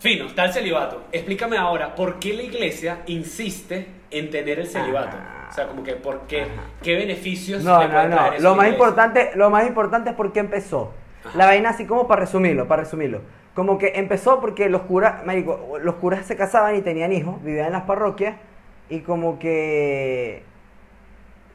Fino, 0.00 0.26
está 0.26 0.46
el 0.46 0.52
celibato. 0.52 1.04
Explícame 1.12 1.56
ahora, 1.56 1.94
¿por 1.94 2.18
qué 2.18 2.34
la 2.34 2.42
iglesia 2.42 3.02
insiste 3.06 3.86
en 4.10 4.30
tener 4.30 4.58
el 4.58 4.66
celibato? 4.66 5.16
Ajá. 5.16 5.46
O 5.48 5.54
sea, 5.54 5.68
como 5.68 5.84
que, 5.84 5.92
¿por 5.92 6.22
qué? 6.22 6.42
Ajá. 6.42 6.50
¿Qué 6.82 6.96
beneficios 6.96 7.62
No, 7.62 7.86
no, 7.86 8.08
no. 8.08 8.16
Lo 8.40 8.56
más 8.56 8.66
iglesia? 8.66 8.68
importante, 8.68 9.30
lo 9.36 9.50
más 9.50 9.66
importante 9.66 10.10
es 10.10 10.16
por 10.16 10.32
qué 10.32 10.40
empezó. 10.40 10.92
Ajá. 11.24 11.38
La 11.38 11.46
vaina 11.46 11.70
así 11.70 11.86
como 11.86 12.08
para 12.08 12.22
resumirlo, 12.22 12.66
para 12.66 12.82
resumirlo. 12.82 13.20
Como 13.54 13.78
que 13.78 13.92
empezó 13.94 14.40
porque 14.40 14.68
los 14.68 14.82
curas, 14.82 15.24
marico, 15.24 15.78
los 15.80 15.94
curas 15.96 16.26
se 16.26 16.36
casaban 16.36 16.74
y 16.74 16.80
tenían 16.82 17.12
hijos, 17.12 17.40
vivían 17.44 17.66
en 17.66 17.72
las 17.72 17.82
parroquias 17.82 18.36
y 18.88 19.00
como 19.00 19.38
que 19.38 20.42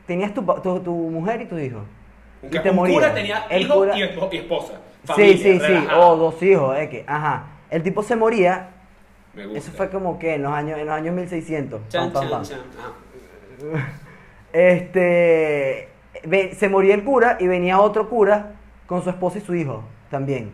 tenías 0.07 0.33
tu, 0.33 0.42
tu, 0.44 0.80
tu 0.80 0.92
mujer 0.94 1.42
y 1.42 1.45
tus 1.45 1.62
hijos. 1.62 1.83
Un, 2.42 2.56
y 2.56 2.59
te 2.59 2.69
un 2.71 2.77
cura 2.92 3.13
tenía 3.13 3.45
El 3.50 3.62
hijo 3.63 3.75
cura- 3.75 3.98
y, 3.98 4.01
esp- 4.01 4.30
y 4.33 4.38
esposa. 4.38 4.74
Sí, 5.04 5.07
Familia, 5.13 5.38
sí, 5.38 5.44
sí, 5.54 5.59
relajado. 5.59 6.09
o 6.09 6.15
dos 6.18 6.42
hijos, 6.44 6.77
es 6.77 6.89
que, 6.89 7.04
ajá. 7.07 7.44
El 7.69 7.83
tipo 7.83 8.01
se 8.04 8.15
moría, 8.15 8.69
Me 9.33 9.44
gusta. 9.45 9.59
eso 9.59 9.71
fue 9.74 9.89
como 9.89 10.18
que 10.19 10.36
en 10.36 10.44
los 10.44 10.51
años, 10.54 10.80
en 10.80 10.86
los 10.88 10.95
años 10.95 11.13
1600. 11.15 11.81
Chan, 11.89 12.12
pam, 12.12 12.30
pam, 12.30 12.44
chan, 12.44 12.59
pam. 12.59 12.69
chan. 12.71 13.75
Ajá. 13.75 13.88
Este, 14.54 15.89
se 16.56 16.69
moría 16.69 16.95
el 16.95 17.04
cura 17.04 17.38
y 17.39 17.48
venía 17.48 17.80
otro 17.80 18.09
cura 18.09 18.54
con 18.88 19.04
su 19.04 19.09
esposa 19.09 19.38
y 19.38 19.42
su 19.42 19.54
hijo 19.54 19.83
también. 20.09 20.51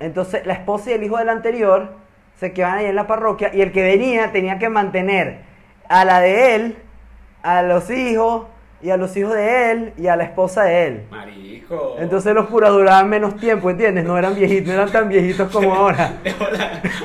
Entonces 0.00 0.46
la 0.46 0.54
esposa 0.54 0.90
y 0.90 0.94
el 0.94 1.02
hijo 1.04 1.18
del 1.18 1.28
anterior 1.28 1.92
se 2.38 2.52
quedaban 2.52 2.78
ahí 2.78 2.86
en 2.86 2.96
la 2.96 3.06
parroquia 3.06 3.50
y 3.52 3.60
el 3.60 3.72
que 3.72 3.82
venía 3.82 4.32
tenía 4.32 4.58
que 4.58 4.68
mantener 4.68 5.40
a 5.88 6.04
la 6.04 6.20
de 6.20 6.54
él, 6.54 6.76
a 7.44 7.62
los 7.62 7.88
hijos 7.90 8.46
y 8.82 8.90
a 8.90 8.96
los 8.96 9.16
hijos 9.16 9.34
de 9.34 9.70
él 9.70 9.92
y 9.96 10.08
a 10.08 10.16
la 10.16 10.24
esposa 10.24 10.64
de 10.64 10.86
él. 10.86 11.02
Marico. 11.10 11.96
Entonces 11.98 12.34
los 12.34 12.46
curas 12.48 12.70
duraban 12.72 13.08
menos 13.08 13.36
tiempo, 13.36 13.70
¿entiendes? 13.70 14.04
No 14.04 14.18
eran 14.18 14.34
viejitos, 14.34 14.66
no 14.68 14.72
eran 14.74 14.90
tan 14.90 15.08
viejitos 15.08 15.50
como 15.52 15.74
ahora. 15.74 16.14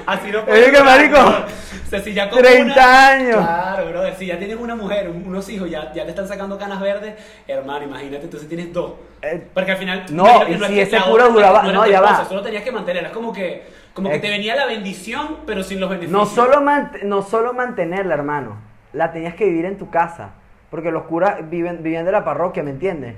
Así 0.06 0.32
no 0.32 0.40
Es 0.40 0.72
que, 0.72 0.84
marico. 0.84 1.18
O 1.20 1.90
sea, 1.90 2.02
si 2.02 2.14
ya 2.14 2.30
con 2.30 2.40
30 2.40 2.74
una- 2.74 3.08
años. 3.10 3.36
Claro, 3.38 3.90
brother. 3.90 4.16
Si 4.16 4.26
ya 4.28 4.38
tienes 4.38 4.58
una 4.58 4.76
mujer, 4.76 5.10
un- 5.10 5.24
unos 5.28 5.50
hijos, 5.50 5.70
ya, 5.70 5.92
ya 5.94 6.04
le 6.04 6.10
están 6.12 6.28
sacando 6.28 6.58
canas 6.58 6.80
verdes, 6.82 7.16
hermano, 7.48 7.86
imagínate, 7.86 8.26
entonces 8.26 8.48
tienes 8.48 8.72
dos. 8.74 8.94
Eh, 9.22 9.48
Porque 9.54 9.72
al 9.72 9.78
final. 9.78 10.06
No, 10.12 10.48
y 10.48 10.58
si 10.60 10.80
ese 10.80 11.00
cura 11.02 11.28
duraba- 11.30 11.64
no, 11.64 11.86
ya 11.88 12.00
va. 12.02 12.26
Solo 12.26 12.42
tenías 12.42 12.64
que 12.64 12.72
mantenerla. 12.72 13.10
Es 13.10 13.14
como 13.16 13.34
que, 13.34 13.64
como 13.94 14.10
que 14.10 14.20
te 14.20 14.30
venía 14.30 14.56
la 14.56 14.66
bendición, 14.68 15.38
pero 15.46 15.64
sin 15.64 15.80
los 15.80 15.90
beneficios. 15.90 16.18
No 16.20 16.26
solo, 16.26 16.62
mant- 16.62 17.02
no 17.04 17.22
solo 17.24 17.54
mantenerla, 17.54 18.14
hermano. 18.14 18.69
La 18.94 19.12
tenías 19.12 19.36
que 19.36 19.46
vivir 19.46 19.66
en 19.66 19.78
tu 19.78 19.90
casa. 19.90 20.32
Porque 20.70 20.92
los 20.92 21.04
curas 21.04 21.50
viven, 21.50 21.82
vivían 21.82 22.06
de 22.06 22.12
la 22.12 22.24
parroquia, 22.24 22.62
¿me 22.64 22.72
entiendes? 22.72 23.16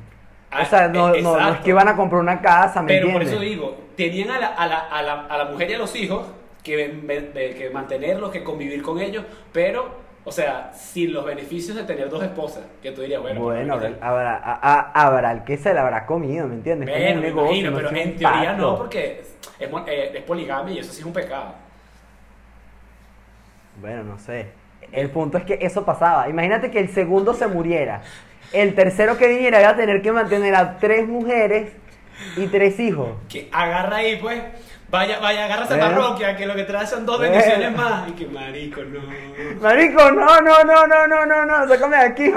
Ah, 0.51 0.63
o 0.63 0.65
sea, 0.65 0.87
no, 0.87 1.13
eh, 1.15 1.21
no, 1.21 1.39
no 1.39 1.53
es 1.53 1.59
que 1.59 1.69
iban 1.69 1.87
a 1.87 1.95
comprar 1.95 2.21
una 2.21 2.41
casa, 2.41 2.81
¿me 2.81 2.93
Pero 2.93 3.11
por 3.11 3.23
eso 3.23 3.39
digo, 3.39 3.77
tenían 3.95 4.31
a 4.31 4.39
la, 4.39 4.47
a 4.47 4.67
la, 4.67 4.79
a 4.79 5.01
la, 5.01 5.13
a 5.25 5.37
la 5.37 5.45
mujer 5.45 5.69
y 5.69 5.73
a 5.73 5.77
los 5.77 5.95
hijos 5.95 6.27
que, 6.63 7.55
que 7.57 7.69
mantenerlos, 7.69 8.31
que 8.31 8.43
convivir 8.43 8.81
con 8.81 8.99
ellos, 8.99 9.23
pero, 9.53 9.95
o 10.25 10.31
sea, 10.31 10.71
sin 10.73 11.13
los 11.13 11.25
beneficios 11.25 11.75
de 11.77 11.83
tener 11.83 12.09
dos 12.09 12.21
esposas, 12.23 12.63
que 12.81 12.91
tú 12.91 13.01
dirías, 13.01 13.21
bueno, 13.21 13.41
Bueno, 13.41 13.73
habrá, 13.75 13.87
habrá, 14.01 14.35
a- 14.37 14.59
a- 14.61 15.05
habrá 15.07 15.31
el 15.31 15.43
que 15.45 15.57
se 15.57 15.73
la 15.73 15.81
habrá 15.83 16.05
comido, 16.05 16.47
¿me 16.47 16.55
entiendes? 16.55 16.89
Bueno, 16.89 17.15
un 17.15 17.21
negocio, 17.21 17.53
imagino, 17.53 17.71
no 17.71 17.77
pero 17.77 17.89
es 17.89 18.05
en 18.05 18.17
teoría 18.17 18.53
no, 18.53 18.77
porque 18.77 19.21
es, 19.21 19.35
eh, 19.87 20.11
es 20.15 20.23
poligamia 20.23 20.73
y 20.75 20.79
eso 20.79 20.91
sí 20.91 20.99
es 20.99 21.05
un 21.05 21.13
pecado. 21.13 21.53
Bueno, 23.81 24.03
no 24.03 24.19
sé. 24.19 24.51
El 24.91 25.09
punto 25.09 25.37
es 25.37 25.45
que 25.45 25.59
eso 25.61 25.85
pasaba. 25.85 26.27
Imagínate 26.29 26.69
que 26.71 26.79
el 26.79 26.89
segundo 26.89 27.33
se 27.33 27.47
muriera. 27.47 28.01
El 28.51 28.75
tercero 28.75 29.17
que 29.17 29.27
viniera 29.27 29.61
iba 29.61 29.69
a 29.69 29.75
tener 29.75 30.01
que 30.01 30.11
mantener 30.11 30.53
a 30.55 30.77
tres 30.77 31.07
mujeres 31.07 31.71
y 32.35 32.47
tres 32.47 32.79
hijos. 32.79 33.09
Que 33.29 33.47
agarra 33.51 33.97
ahí, 33.97 34.17
pues, 34.17 34.41
vaya, 34.89 35.19
vaya, 35.19 35.45
agarra 35.45 35.63
esa 35.63 35.77
Bueno. 35.77 35.89
parroquia, 36.01 36.35
que 36.35 36.45
lo 36.45 36.53
que 36.55 36.65
trae 36.65 36.85
son 36.85 37.05
dos 37.05 37.17
Bueno. 37.19 37.31
bendiciones 37.31 37.77
más. 37.77 38.09
Y 38.09 38.11
que 38.11 38.25
marico, 38.27 38.81
no. 38.83 38.99
Marico, 39.61 40.11
no, 40.11 40.41
no, 40.41 40.63
no, 40.65 40.85
no, 40.87 41.07
no, 41.07 41.25
no, 41.25 41.45
no, 41.45 41.67
sácame 41.69 41.95
de 41.97 42.03
aquí. 42.03 42.31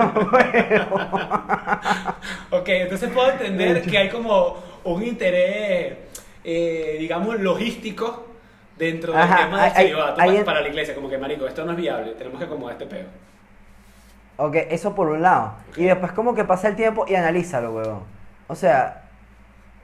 Ok, 2.50 2.68
entonces 2.68 3.10
puedo 3.10 3.30
entender 3.32 3.82
que 3.82 3.98
hay 3.98 4.08
como 4.08 4.62
un 4.84 5.02
interés, 5.02 5.94
eh, 6.44 6.96
digamos, 7.00 7.40
logístico 7.40 8.28
dentro 8.78 9.12
del 9.12 9.22
Ajá, 9.22 9.36
tema 9.44 9.62
del 9.64 9.72
hay- 9.76 9.86
celibato 9.88 10.20
hay- 10.20 10.42
para 10.44 10.60
la 10.60 10.68
iglesia. 10.68 10.94
Como 10.94 11.08
que, 11.08 11.18
marico, 11.18 11.46
esto 11.46 11.64
no 11.64 11.72
es 11.72 11.76
viable, 11.76 12.12
tenemos 12.12 12.38
que 12.38 12.44
acomodar 12.46 12.72
este 12.74 12.86
peo. 12.86 13.06
Ok, 14.36 14.56
eso 14.70 14.94
por 14.94 15.08
un 15.08 15.22
lado. 15.22 15.54
Y 15.76 15.84
después 15.84 16.12
como 16.12 16.34
que 16.34 16.44
pasa 16.44 16.68
el 16.68 16.76
tiempo 16.76 17.04
y 17.08 17.14
analízalo, 17.14 17.72
huevón. 17.72 18.02
O 18.48 18.54
sea, 18.56 19.02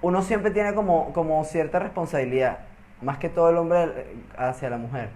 uno 0.02 0.22
siempre 0.22 0.50
tiene 0.50 0.74
como, 0.74 1.12
como 1.12 1.44
cierta 1.44 1.78
responsabilidad, 1.78 2.58
más 3.00 3.18
que 3.18 3.28
todo 3.28 3.50
el 3.50 3.56
hombre 3.56 3.84
eh, 3.84 4.16
hacia 4.36 4.68
la 4.70 4.76
mujer. 4.76 5.08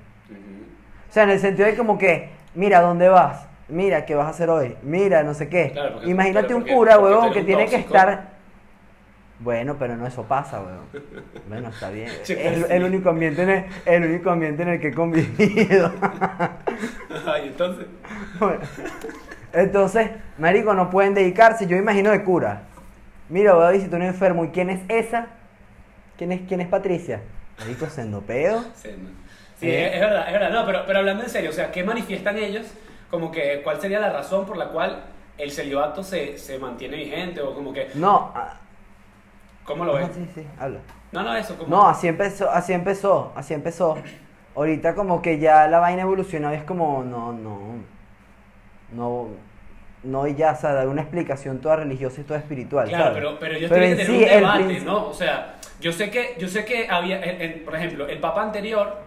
O 1.11 1.13
sea, 1.13 1.25
en 1.25 1.31
el 1.31 1.41
sentido 1.41 1.67
de 1.67 1.77
como 1.77 1.99
que, 1.99 2.31
mira, 2.55 2.81
¿dónde 2.81 3.09
vas? 3.09 3.47
Mira, 3.69 4.05
¿qué 4.05 4.15
vas 4.15 4.27
a 4.27 4.31
hacer 4.31 4.51
hoy? 4.51 4.77
Mira, 4.83 5.23
no 5.23 5.33
sé 5.35 5.49
qué. 5.49 5.71
Claro, 5.73 5.95
porque- 5.95 6.11
Imagínate 6.11 6.55
un 6.55 6.63
cura, 6.67 6.99
huevón, 6.99 7.33
que 7.33 7.43
tiene 7.43 7.67
que 7.67 7.77
estar... 7.77 8.34
Bueno, 9.41 9.77
pero 9.79 9.97
no 9.97 10.07
eso 10.07 10.23
pasa, 10.25 10.61
huevón. 10.61 10.87
Bueno, 11.49 11.69
está 11.69 11.91
bien. 11.91 12.09
Es 12.29 12.71
el, 12.71 12.85
único 12.85 13.11
ambiente 13.11 13.43
en 13.43 13.51
el, 13.51 13.65
el 13.87 14.05
único 14.05 14.31
ambiente 14.31 14.63
en 14.63 14.69
el 14.69 14.81
que 14.81 14.89
he 14.89 14.95
convivido. 14.95 15.93
Ay, 17.27 17.49
entonces. 17.49 17.87
Bueno, 18.39 18.61
Entonces, 19.53 20.11
marico, 20.39 20.75
no 20.75 20.91
pueden 20.91 21.15
dedicarse, 21.15 21.67
yo 21.67 21.77
imagino 21.77 22.11
de 22.11 22.23
cura. 22.23 22.63
Mira, 23.29 23.55
voy 23.55 23.65
a 23.67 23.71
visitar 23.71 24.01
un 24.01 24.07
enfermo, 24.07 24.45
¿y 24.45 24.49
quién 24.49 24.71
es 24.71 24.81
esa? 24.89 25.27
¿Quién 26.17 26.33
es, 26.33 26.43
quién 26.47 26.61
es 26.61 26.69
Patricia? 26.69 27.21
Marico, 27.59 27.87
sendopeo. 27.87 28.63
Sí. 28.75 28.91
Sí, 29.59 29.69
¿Eh? 29.69 29.87
es, 29.87 29.95
es 29.95 30.01
verdad, 30.01 30.27
es 30.27 30.33
verdad. 30.33 30.51
No, 30.51 30.67
pero, 30.67 30.85
pero 30.87 30.99
hablando 30.99 31.23
en 31.25 31.31
serio, 31.31 31.51
o 31.51 31.53
sea, 31.53 31.71
¿qué 31.71 31.85
manifiestan 31.85 32.39
ellos? 32.39 32.67
Como 33.11 33.31
que, 33.31 33.61
¿cuál 33.63 33.81
sería 33.81 34.01
la 34.01 34.11
razón 34.11 34.47
por 34.47 34.57
la 34.57 34.69
cual 34.69 35.05
el 35.39 35.51
celibato 35.51 36.03
se, 36.03 36.39
se 36.39 36.59
mantiene 36.59 36.97
vigente? 36.97 37.41
O 37.41 37.55
como 37.55 37.73
que, 37.73 37.89
No, 37.95 38.33
¿cómo 39.65 39.85
lo 39.85 39.95
ves? 39.95 40.09
ah, 40.09 40.11
sí, 40.15 40.29
sí, 40.35 40.47
habla. 40.59 40.81
No, 41.13 41.23
no, 41.23 41.35
eso, 41.37 41.57
como... 41.57 41.71
No, 41.71 41.89
así 41.89 42.09
empezó, 42.09 42.51
así 42.51 42.73
empezó, 42.73 43.33
así 43.37 43.55
empezó. 43.55 43.97
Ahorita 44.55 44.95
como 44.95 45.21
que 45.23 45.39
ya 45.39 45.67
la 45.69 45.79
vaina 45.81 46.03
evolucionó 46.03 46.53
y 46.53 46.57
es 46.57 46.65
como, 46.65 47.03
no, 47.05 47.33
no, 47.33 47.85
no, 48.93 49.29
no 50.03 50.27
y 50.27 50.35
ya, 50.35 50.53
o 50.53 50.57
sea, 50.57 50.73
dar 50.73 50.89
una 50.89 51.03
explicación 51.03 51.61
toda 51.61 51.77
religiosa 51.77 52.21
y 52.21 52.25
toda 52.25 52.39
espiritual, 52.39 52.89
Claro, 52.89 53.05
¿sabes? 53.05 53.19
pero, 53.19 53.39
pero 53.39 53.55
ellos 53.57 53.71
Pero 53.71 53.81
tienen 53.81 53.97
que 53.97 54.03
en 54.03 54.09
tener 54.09 54.29
sí, 54.29 54.35
un 54.35 54.41
debate, 54.41 54.81
¿no? 54.81 55.07
O 55.09 55.15
sea, 55.15 55.57
yo 55.81 55.93
sé 55.93 56.11
que, 56.11 56.37
yo 56.39 56.49
sé 56.49 56.65
que 56.65 56.89
había, 56.89 57.21
por 57.65 57.75
ejemplo, 57.75 58.07
el 58.09 58.19
papa 58.21 58.43
anterior, 58.43 58.99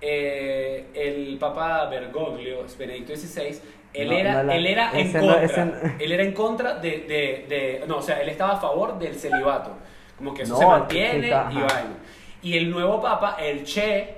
eh, 0.00 0.86
el 0.94 1.38
papa 1.38 1.86
Bergoglio, 1.86 2.64
Benedicto 2.78 3.14
XVI, 3.16 3.60
él 3.94 4.08
No, 4.08 4.14
era, 4.14 4.42
la- 4.42 4.54
él 4.56 4.66
era 4.66 4.90
en 4.92 4.98
ese 5.06 5.18
no- 5.20 5.26
contra, 5.28 5.44
ese 5.44 5.72
él 6.04 6.12
era 6.12 6.22
en 6.22 6.32
contra 6.32 6.74
de, 6.74 6.90
de, 6.90 7.46
de- 7.48 7.84
no, 7.86 7.96
o 7.98 8.02
sea, 8.02 8.20
él 8.20 8.28
estaba 8.28 8.52
a 8.54 8.60
favor 8.60 8.98
del 8.98 9.14
celibato, 9.14 9.70
como 10.16 10.34
que 10.34 10.42
eso 10.42 10.54
No, 10.54 10.58
se 10.60 10.66
mantiene 10.66 11.28
y 11.28 11.30
vaina. 11.30 11.96
Y 12.42 12.56
el 12.56 12.70
nuevo 12.70 13.00
papa, 13.02 13.36
el 13.40 13.64
Che, 13.64 14.14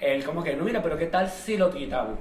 él 0.00 0.24
como 0.24 0.42
que, 0.42 0.54
no, 0.56 0.64
mira, 0.64 0.82
pero 0.82 0.96
¿qué 0.98 1.06
tal 1.06 1.28
si 1.28 1.56
lo 1.56 1.70
quitamos? 1.70 2.18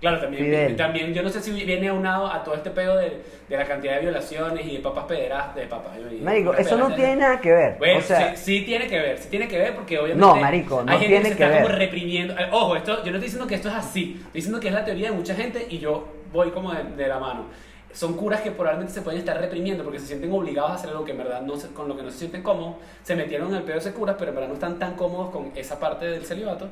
Claro, 0.00 0.18
también, 0.18 0.42
Fidel. 0.46 0.74
también 0.76 1.14
yo 1.14 1.22
no 1.22 1.28
sé 1.28 1.40
si 1.40 1.52
viene 1.52 1.86
aunado 1.86 2.26
a 2.26 2.42
todo 2.42 2.56
este 2.56 2.70
pedo 2.70 2.96
de, 2.96 3.22
de 3.48 3.56
la 3.56 3.64
cantidad 3.64 3.94
de 3.94 4.00
violaciones 4.00 4.66
y 4.66 4.72
de 4.78 4.82
papas 4.82 5.04
pederas, 5.04 5.54
de 5.54 5.68
papas. 5.68 5.92
Marico, 6.20 6.52
eso 6.54 6.76
no 6.76 6.86
pederastas. 6.88 6.96
tiene 6.96 7.16
nada 7.16 7.40
que 7.40 7.52
ver. 7.52 7.76
Bueno, 7.78 7.98
o 8.00 8.02
sea, 8.02 8.34
sí, 8.34 8.58
sí 8.58 8.64
tiene 8.64 8.88
que 8.88 8.98
ver, 8.98 9.18
sí 9.18 9.28
tiene 9.30 9.46
que 9.46 9.56
ver 9.60 9.76
porque 9.76 9.96
obviamente 10.00 10.26
No, 10.26 10.34
marico, 10.34 10.82
no 10.82 10.90
hay 10.90 10.98
gente 10.98 11.06
tiene 11.14 11.22
que 11.28 11.30
se 11.34 11.36
que 11.38 11.44
está 11.44 11.56
como 11.62 11.68
ver. 11.68 11.78
reprimiendo. 11.78 12.34
Eh, 12.36 12.48
Ojo, 12.50 12.74
esto, 12.74 12.96
yo 13.04 13.12
no 13.12 13.18
estoy 13.18 13.20
diciendo 13.20 13.46
que 13.46 13.54
esto 13.54 13.68
es 13.68 13.74
así, 13.76 14.14
estoy 14.16 14.32
diciendo 14.32 14.58
que 14.58 14.66
es 14.68 14.74
la 14.74 14.84
teoría 14.84 15.10
de 15.12 15.16
mucha 15.16 15.36
gente 15.36 15.64
y 15.70 15.78
yo 15.78 16.08
voy 16.32 16.50
como 16.50 16.72
de, 16.72 16.84
de 16.84 17.08
la 17.08 17.18
mano. 17.18 17.46
Son 17.92 18.14
curas 18.16 18.40
que 18.40 18.50
probablemente 18.52 18.92
se 18.94 19.02
pueden 19.02 19.20
estar 19.20 19.38
reprimiendo 19.38 19.84
porque 19.84 19.98
se 19.98 20.06
sienten 20.06 20.32
obligados 20.32 20.70
a 20.70 20.74
hacer 20.76 20.90
algo 20.90 21.04
que 21.04 21.10
en 21.12 21.18
verdad 21.18 21.42
no 21.42 21.56
se- 21.56 21.68
con 21.74 21.88
lo 21.88 21.96
que 21.96 22.02
no 22.02 22.10
se 22.10 22.18
sienten 22.20 22.42
cómodos. 22.42 22.76
Se 23.02 23.14
metieron 23.14 23.48
en 23.50 23.56
el 23.56 23.62
pedo 23.64 23.74
de 23.74 23.80
ser 23.82 23.92
curas, 23.92 24.16
pero 24.18 24.30
en 24.30 24.34
verdad 24.36 24.48
no 24.48 24.54
están 24.54 24.78
tan 24.78 24.94
cómodos 24.94 25.30
con 25.30 25.52
esa 25.54 25.78
parte 25.78 26.06
del 26.06 26.24
celibato. 26.24 26.68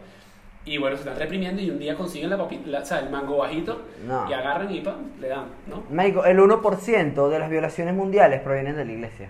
Y 0.64 0.79
bueno, 0.79 0.97
se 0.97 1.02
están 1.02 1.19
reprimiendo 1.19 1.61
y 1.61 1.71
un 1.71 1.79
día 1.79 1.95
consiguen 1.95 2.31
la 2.31 2.38
papi- 2.38 2.64
la- 2.64 2.81
o 2.81 2.85
sea, 2.87 3.00
el 3.00 3.11
mango 3.11 3.37
bajito 3.38 3.83
No. 4.07 4.29
y 4.31 4.33
agarran 4.33 4.75
y 4.75 4.81
pam, 4.81 4.95
le 5.21 5.29
dan, 5.29 5.45
¿no? 5.67 5.83
Marico, 5.90 6.25
el 6.25 6.38
1% 6.38 7.29
de 7.29 7.38
las 7.38 7.50
violaciones 7.50 7.95
mundiales 7.95 8.40
provienen 8.40 8.76
de 8.76 8.85
la 8.87 8.93
iglesia. 8.93 9.29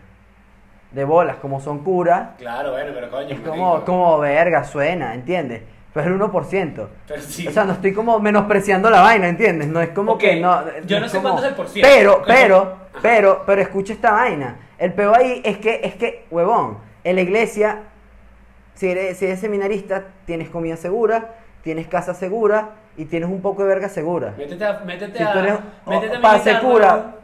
De 0.93 1.05
bolas, 1.05 1.37
como 1.37 1.61
son 1.61 1.85
curas, 1.85 2.31
Claro, 2.39 2.73
bueno, 2.73 2.91
pero 2.95 3.11
coño. 3.11 3.29
es 3.29 3.39
marico. 3.41 3.51
como, 3.51 3.85
como 3.85 4.19
verga, 4.19 4.65
suena, 4.65 5.15
¿entiendes? 5.15 5.63
Pero 5.93 6.15
el 6.15 6.21
1%. 6.21 6.87
Pero 7.09 7.23
sí. 7.23 7.49
O 7.49 7.51
sea, 7.51 7.65
no 7.65 7.73
estoy 7.73 7.93
como 7.93 8.19
menospreciando 8.21 8.91
la 8.91 9.01
vaina, 9.01 9.29
¿entiendes? 9.29 9.67
No 9.69 9.81
es 9.81 9.89
como 9.91 10.17
que 10.17 10.37
no. 10.41 10.63
yo 10.87 11.01
no 11.01 11.09
sé 11.09 11.17
como- 11.17 11.31
cuánto 11.31 11.43
es 11.45 11.49
el 11.51 11.55
por 11.57 11.69
ciento. 11.69 11.89
Pero, 11.93 12.23
pero, 12.27 12.57
Ajá. 12.63 12.77
pero, 13.03 13.43
pero 13.45 13.61
escucha 13.63 13.93
esta 13.93 14.13
vaina. 14.13 14.57
El 14.79 14.93
peo 14.93 15.15
ahí 15.15 15.43
es 15.45 15.59
que, 15.59 15.81
es 15.83 15.95
que, 15.97 16.27
huevón, 16.31 16.79
en 17.03 17.17
la 17.17 17.23
iglesia, 17.23 17.79
si 18.75 18.89
eres, 18.89 19.19
si 19.19 19.27
eres 19.27 19.41
seminarista, 19.41 20.05
tienes 20.27 20.49
comida 20.49 20.77
segura, 20.77 21.35
tienes 21.63 21.87
casa 21.89 22.15
segura 22.15 22.71
y 22.97 23.07
tienes 23.07 23.29
un 23.29 23.43
poco 23.43 23.63
de 23.63 23.69
verga 23.69 23.89
segura. 23.89 24.33
Métete 24.39 24.65
a. 24.65 24.79
Métete 24.81 25.19
Si 25.19 25.25
a. 25.25 25.33
tú 25.33 25.39
eres 25.41 25.55
métete 25.87 26.17
a 26.17 26.21
para 26.21 26.39
ser 26.39 26.55
militar, 26.55 26.71
cura, 26.73 26.95
huevón. 26.95 27.15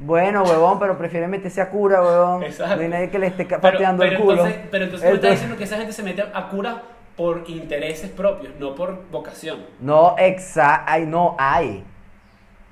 bueno, 0.00 0.42
huevón, 0.42 0.78
pero 0.80 0.98
prefiere 0.98 1.28
meterse 1.28 1.60
a 1.60 1.70
cura, 1.70 2.02
huevón. 2.02 2.42
Exacto. 2.44 2.74
No 2.76 2.82
hay 2.82 2.88
nadie 2.88 3.08
que 3.10 3.18
le 3.20 3.28
esté 3.28 3.44
Pero, 3.44 3.60
pateando 3.60 4.02
pero 4.02 4.12
el 4.16 4.18
culo. 4.20 4.32
entonces, 4.32 4.56
pero 4.70 4.84
entonces 4.84 5.08
tú 5.08 5.12
me 5.12 5.16
estás 5.16 5.30
diciendo 5.30 5.56
que 5.56 5.64
esa 5.64 5.76
gente 5.76 5.92
se 5.92 6.02
mete 6.02 6.22
a 6.22 6.48
cura 6.48 6.82
por 7.20 7.44
intereses 7.48 8.08
propios, 8.08 8.54
no 8.58 8.74
por 8.74 8.98
vocación. 9.10 9.58
No, 9.78 10.14
exa 10.16 10.90
hay, 10.90 11.04
no 11.04 11.36
hay. 11.38 11.84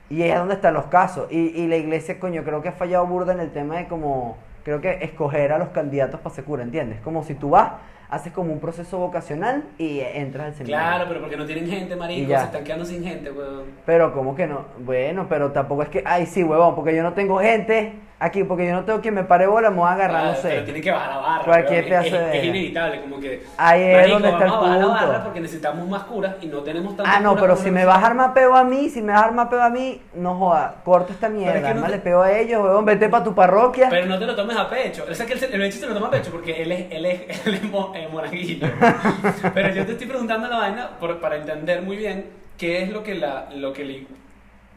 Y 0.08 0.22
es 0.22 0.34
donde 0.34 0.54
están 0.54 0.72
los 0.72 0.86
casos. 0.86 1.30
Y, 1.30 1.48
y 1.48 1.66
la 1.66 1.76
iglesia, 1.76 2.18
coño, 2.18 2.42
creo 2.44 2.62
que 2.62 2.70
ha 2.70 2.72
fallado 2.72 3.06
burda 3.06 3.34
en 3.34 3.40
el 3.40 3.52
tema 3.52 3.76
de 3.76 3.88
como, 3.88 4.38
creo 4.64 4.80
que 4.80 5.04
escoger 5.04 5.52
a 5.52 5.58
los 5.58 5.68
candidatos 5.68 6.20
para 6.20 6.34
cura, 6.42 6.62
¿entiendes? 6.62 6.98
Como 7.02 7.24
si 7.24 7.34
tú 7.34 7.50
vas, 7.50 7.72
haces 8.08 8.32
como 8.32 8.50
un 8.50 8.58
proceso 8.58 8.96
vocacional 8.96 9.64
y 9.76 10.00
entras 10.00 10.46
al 10.46 10.54
seminario. 10.54 10.88
Claro, 10.88 11.04
pero 11.08 11.20
porque 11.20 11.36
no 11.36 11.44
tienen 11.44 11.68
gente, 11.68 11.94
marico, 11.94 12.28
se 12.30 12.44
están 12.44 12.64
quedando 12.64 12.86
sin 12.86 13.04
gente, 13.04 13.30
weón. 13.30 13.64
Pero 13.84 14.14
como 14.14 14.34
que 14.34 14.46
no, 14.46 14.64
bueno, 14.78 15.26
pero 15.28 15.52
tampoco 15.52 15.82
es 15.82 15.90
que, 15.90 16.02
ay 16.06 16.24
sí, 16.24 16.42
huevón, 16.42 16.74
porque 16.74 16.96
yo 16.96 17.02
no 17.02 17.12
tengo 17.12 17.38
gente 17.38 17.92
aquí, 18.20 18.44
porque 18.44 18.66
yo 18.66 18.72
no 18.74 18.84
tengo 18.84 19.00
quien 19.00 19.14
me 19.14 19.24
pare 19.24 19.46
bola, 19.46 19.70
me 19.70 19.76
voy 19.76 19.88
a 19.88 19.92
agarrar, 19.92 20.24
Ah, 20.24 20.28
no 20.30 20.34
sé. 20.34 20.48
Pero 20.48 20.64
tiene 20.64 20.80
que 20.80 20.90
bajar 20.90 21.10
la 21.10 21.16
barra. 21.18 21.44
Cualquier 21.44 21.84
weón. 21.84 22.04
Es- 22.04 22.10
pedazo 22.10 22.24
es, 22.24 22.32
de- 22.32 22.38
es 22.38 22.44
inevitable, 22.44 23.00
como 23.02 23.20
que. 23.20 23.42
Ahí 23.56 23.82
es 23.82 23.96
marico, 23.96 24.12
donde 24.14 24.28
está 24.30 24.44
el 24.44 24.50
vamos 24.50 24.64
a 24.64 24.68
bajar 24.68 24.78
la 24.80 24.86
punto. 24.88 25.06
barra 25.12 25.24
porque 25.24 25.40
necesitamos 25.40 25.88
más 25.88 26.02
curas 26.04 26.34
y 26.40 26.46
no 26.46 26.58
tenemos 26.58 26.96
tantas 26.96 27.14
Ah, 27.16 27.20
no, 27.20 27.36
pero 27.36 27.56
si 27.56 27.70
me 27.70 27.84
a 28.02 28.06
armar 28.06 28.34
peo 28.34 28.54
a 28.54 28.64
mí, 28.64 28.88
si 28.88 29.02
me 29.02 29.12
vas 29.12 29.22
a 29.22 29.24
armar 29.26 29.48
peo 29.48 29.62
a 29.62 29.70
mí, 29.70 30.00
no 30.14 30.34
joda, 30.36 30.74
corto 30.84 31.12
esta 31.12 31.26
es 31.28 31.32
mierda, 31.32 31.68
que 31.68 31.74
no 31.74 31.86
te- 31.86 31.90
le 31.92 31.98
peo 31.98 32.22
a 32.22 32.32
ellos, 32.32 32.62
huevón, 32.62 32.84
vete 32.84 33.08
para 33.08 33.24
tu 33.24 33.34
parroquia. 33.34 33.88
Pero 33.90 34.06
no 34.06 34.18
te 34.18 34.26
lo 34.26 34.34
tomes 34.34 34.56
a 34.56 34.68
pecho. 34.68 35.04
O 35.10 35.14
sea 35.14 35.26
que 35.26 35.34
el, 35.34 35.62
el 35.62 35.72
se 35.72 35.86
lo 35.86 35.94
toma 35.94 36.08
a 36.08 36.10
pecho 36.10 36.30
porque 36.30 36.62
él 36.62 36.72
es, 36.72 36.86
él 36.92 37.06
es, 37.06 37.20
él 37.46 37.54
es 37.54 37.60
eh, 37.62 38.08
monaguillo. 38.12 38.66
Pero 39.54 39.68
yo 39.74 39.86
te 39.86 39.92
estoy 39.92 40.06
preguntando 40.06 40.48
la 40.48 40.58
vaina 40.58 40.90
por- 40.98 41.20
para 41.20 41.36
entender 41.36 41.82
muy 41.82 41.96
bien 41.96 42.26
qué 42.56 42.82
es 42.82 42.90
lo 42.90 43.02
que 43.02 43.14
la, 43.14 43.48
lo 43.54 43.72
que 43.72 43.84
le- 43.84 44.06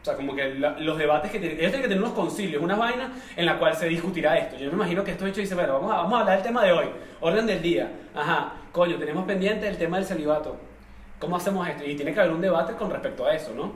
o 0.02 0.04
sea, 0.04 0.14
como 0.16 0.34
que 0.34 0.54
la- 0.56 0.78
los 0.80 0.98
debates 0.98 1.30
que 1.30 1.38
tienen. 1.38 1.58
Ellos 1.58 1.70
tienen 1.70 1.82
que 1.82 1.88
tener 1.88 2.02
unos 2.02 2.14
concilios, 2.14 2.60
unas 2.62 2.76
vainas 2.76 3.10
en 3.36 3.46
la 3.46 3.58
cual 3.58 3.74
se 3.76 3.86
discutirá 3.88 4.36
esto. 4.36 4.56
Yo 4.58 4.68
me 4.68 4.74
imagino 4.74 5.04
que 5.04 5.12
estos 5.12 5.26
hechos 5.28 5.38
dicen, 5.38 5.56
bueno, 5.56 5.74
vamos 5.74 5.92
a, 5.92 5.96
vamos 5.98 6.14
a 6.14 6.20
hablar 6.20 6.36
del 6.36 6.44
tema 6.46 6.64
de 6.64 6.72
hoy. 6.72 6.86
Orden 7.20 7.46
del 7.46 7.62
día. 7.62 7.88
Ajá, 8.14 8.52
coño, 8.72 8.98
tenemos 8.98 9.24
pendiente 9.24 9.68
el 9.68 9.78
tema 9.78 9.96
del 9.98 10.06
celibato. 10.06 10.56
¿Cómo 11.20 11.36
hacemos 11.36 11.68
esto? 11.68 11.84
Y 11.84 11.94
tiene 11.94 12.12
que 12.12 12.18
haber 12.20 12.32
un 12.32 12.40
debate 12.40 12.72
con 12.74 12.90
respecto 12.90 13.24
a 13.24 13.32
eso, 13.34 13.52
¿no? 13.54 13.72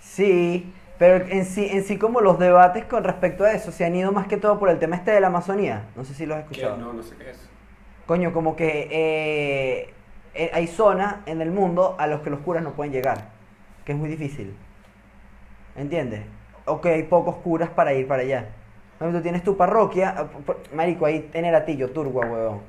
Sí, 0.00 0.72
pero 0.98 1.24
en 1.26 1.44
sí, 1.44 1.66
en 1.70 1.84
sí 1.84 1.96
como 1.98 2.20
los 2.20 2.38
debates 2.38 2.84
con 2.84 3.04
respecto 3.04 3.44
a 3.44 3.52
eso 3.52 3.72
se 3.72 3.84
han 3.84 3.94
ido 3.96 4.12
más 4.12 4.26
que 4.26 4.36
todo 4.36 4.58
por 4.58 4.68
el 4.68 4.78
tema 4.78 4.96
este 4.96 5.12
de 5.12 5.20
la 5.20 5.28
Amazonía. 5.28 5.86
No 5.96 6.04
sé 6.04 6.14
si 6.14 6.26
los 6.26 6.36
has 6.36 6.42
escuchado. 6.42 6.76
no, 6.76 6.92
no 6.92 7.02
sé 7.02 7.16
qué 7.16 7.30
es. 7.30 7.48
Coño, 8.06 8.32
como 8.32 8.56
que 8.56 8.88
eh, 8.90 9.94
eh, 10.34 10.50
hay 10.52 10.66
zonas 10.66 11.16
en 11.26 11.40
el 11.40 11.50
mundo 11.50 11.96
a 11.98 12.06
los 12.06 12.20
que 12.20 12.30
los 12.30 12.40
curas 12.40 12.62
no 12.62 12.72
pueden 12.72 12.92
llegar, 12.92 13.28
que 13.84 13.92
es 13.92 13.98
muy 13.98 14.08
difícil. 14.08 14.54
¿Entiendes? 15.76 16.22
O 16.66 16.80
que 16.80 16.90
hay 16.90 17.02
pocos 17.04 17.36
curas 17.36 17.70
para 17.70 17.92
ir 17.94 18.06
para 18.06 18.22
allá. 18.22 18.48
Tú 18.98 19.20
tienes 19.20 19.42
tu 19.42 19.56
parroquia, 19.56 20.14
ah, 20.16 20.26
marico, 20.74 21.06
ahí 21.06 21.28
en 21.32 21.44
Eratillo, 21.44 21.90
Turgua, 21.90 22.24
huevón. 22.26 22.60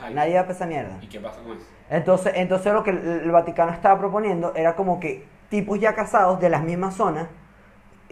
Ay, 0.00 0.14
Nadie 0.14 0.34
va 0.36 0.42
para 0.42 0.52
esa 0.54 0.66
mierda. 0.66 0.98
¿Y 1.00 1.08
qué 1.08 1.18
pasa 1.18 1.40
con 1.42 1.56
eso? 1.56 1.66
Entonces, 1.90 2.32
entonces 2.36 2.72
lo 2.72 2.84
que 2.84 2.90
el, 2.90 2.98
el 3.24 3.30
Vaticano 3.32 3.72
estaba 3.72 3.98
proponiendo 3.98 4.54
era 4.54 4.76
como 4.76 5.00
que 5.00 5.24
tipos 5.48 5.80
ya 5.80 5.94
casados 5.94 6.40
de 6.40 6.48
las 6.48 6.62
mismas 6.62 6.94
zonas, 6.94 7.26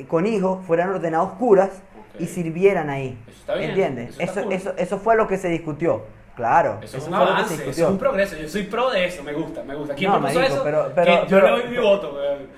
con 0.09 0.26
hijos, 0.26 0.64
fueran 0.66 0.90
ordenados 0.90 1.33
curas 1.35 1.83
y 2.19 2.26
sirvieran 2.26 2.90
ahí. 2.90 3.19
Eso 3.28 3.38
está 3.40 3.54
bien, 3.54 3.71
¿Entiendes? 3.71 4.09
eso 4.19 4.23
está 4.23 4.33
Eso, 4.33 4.42
cool. 4.45 4.52
eso, 4.52 4.75
eso 4.76 4.99
fue 4.99 5.16
lo 5.16 5.28
que 5.28 5.37
se 5.38 5.49
discutió. 5.49 6.04
Claro. 6.37 6.79
Eso 6.83 6.97
es 6.97 7.05
un 7.07 7.15
fue 7.15 7.23
avance, 7.23 7.55
eso 7.55 7.71
es 7.71 7.79
un 7.91 7.99
progreso. 7.99 8.37
Yo 8.37 8.49
soy 8.49 8.63
pro 8.65 8.91
de 8.91 9.05
eso, 9.05 9.23
me 9.23 9.33
gusta, 9.33 9.63
me 9.63 9.75
gusta. 9.75 9.95
¿Quién 9.95 10.11
No, 10.11 10.19
propuso 10.19 10.39
marico, 10.41 10.55
eso? 10.55 10.65
pero- 10.65 10.93
pero- 10.95 11.27
yo 11.27 11.41
pero- 11.41 11.57
le 11.57 11.63
doy 11.63 11.71
mi 11.71 11.79
voto, 11.79 12.15
weón. 12.15 12.49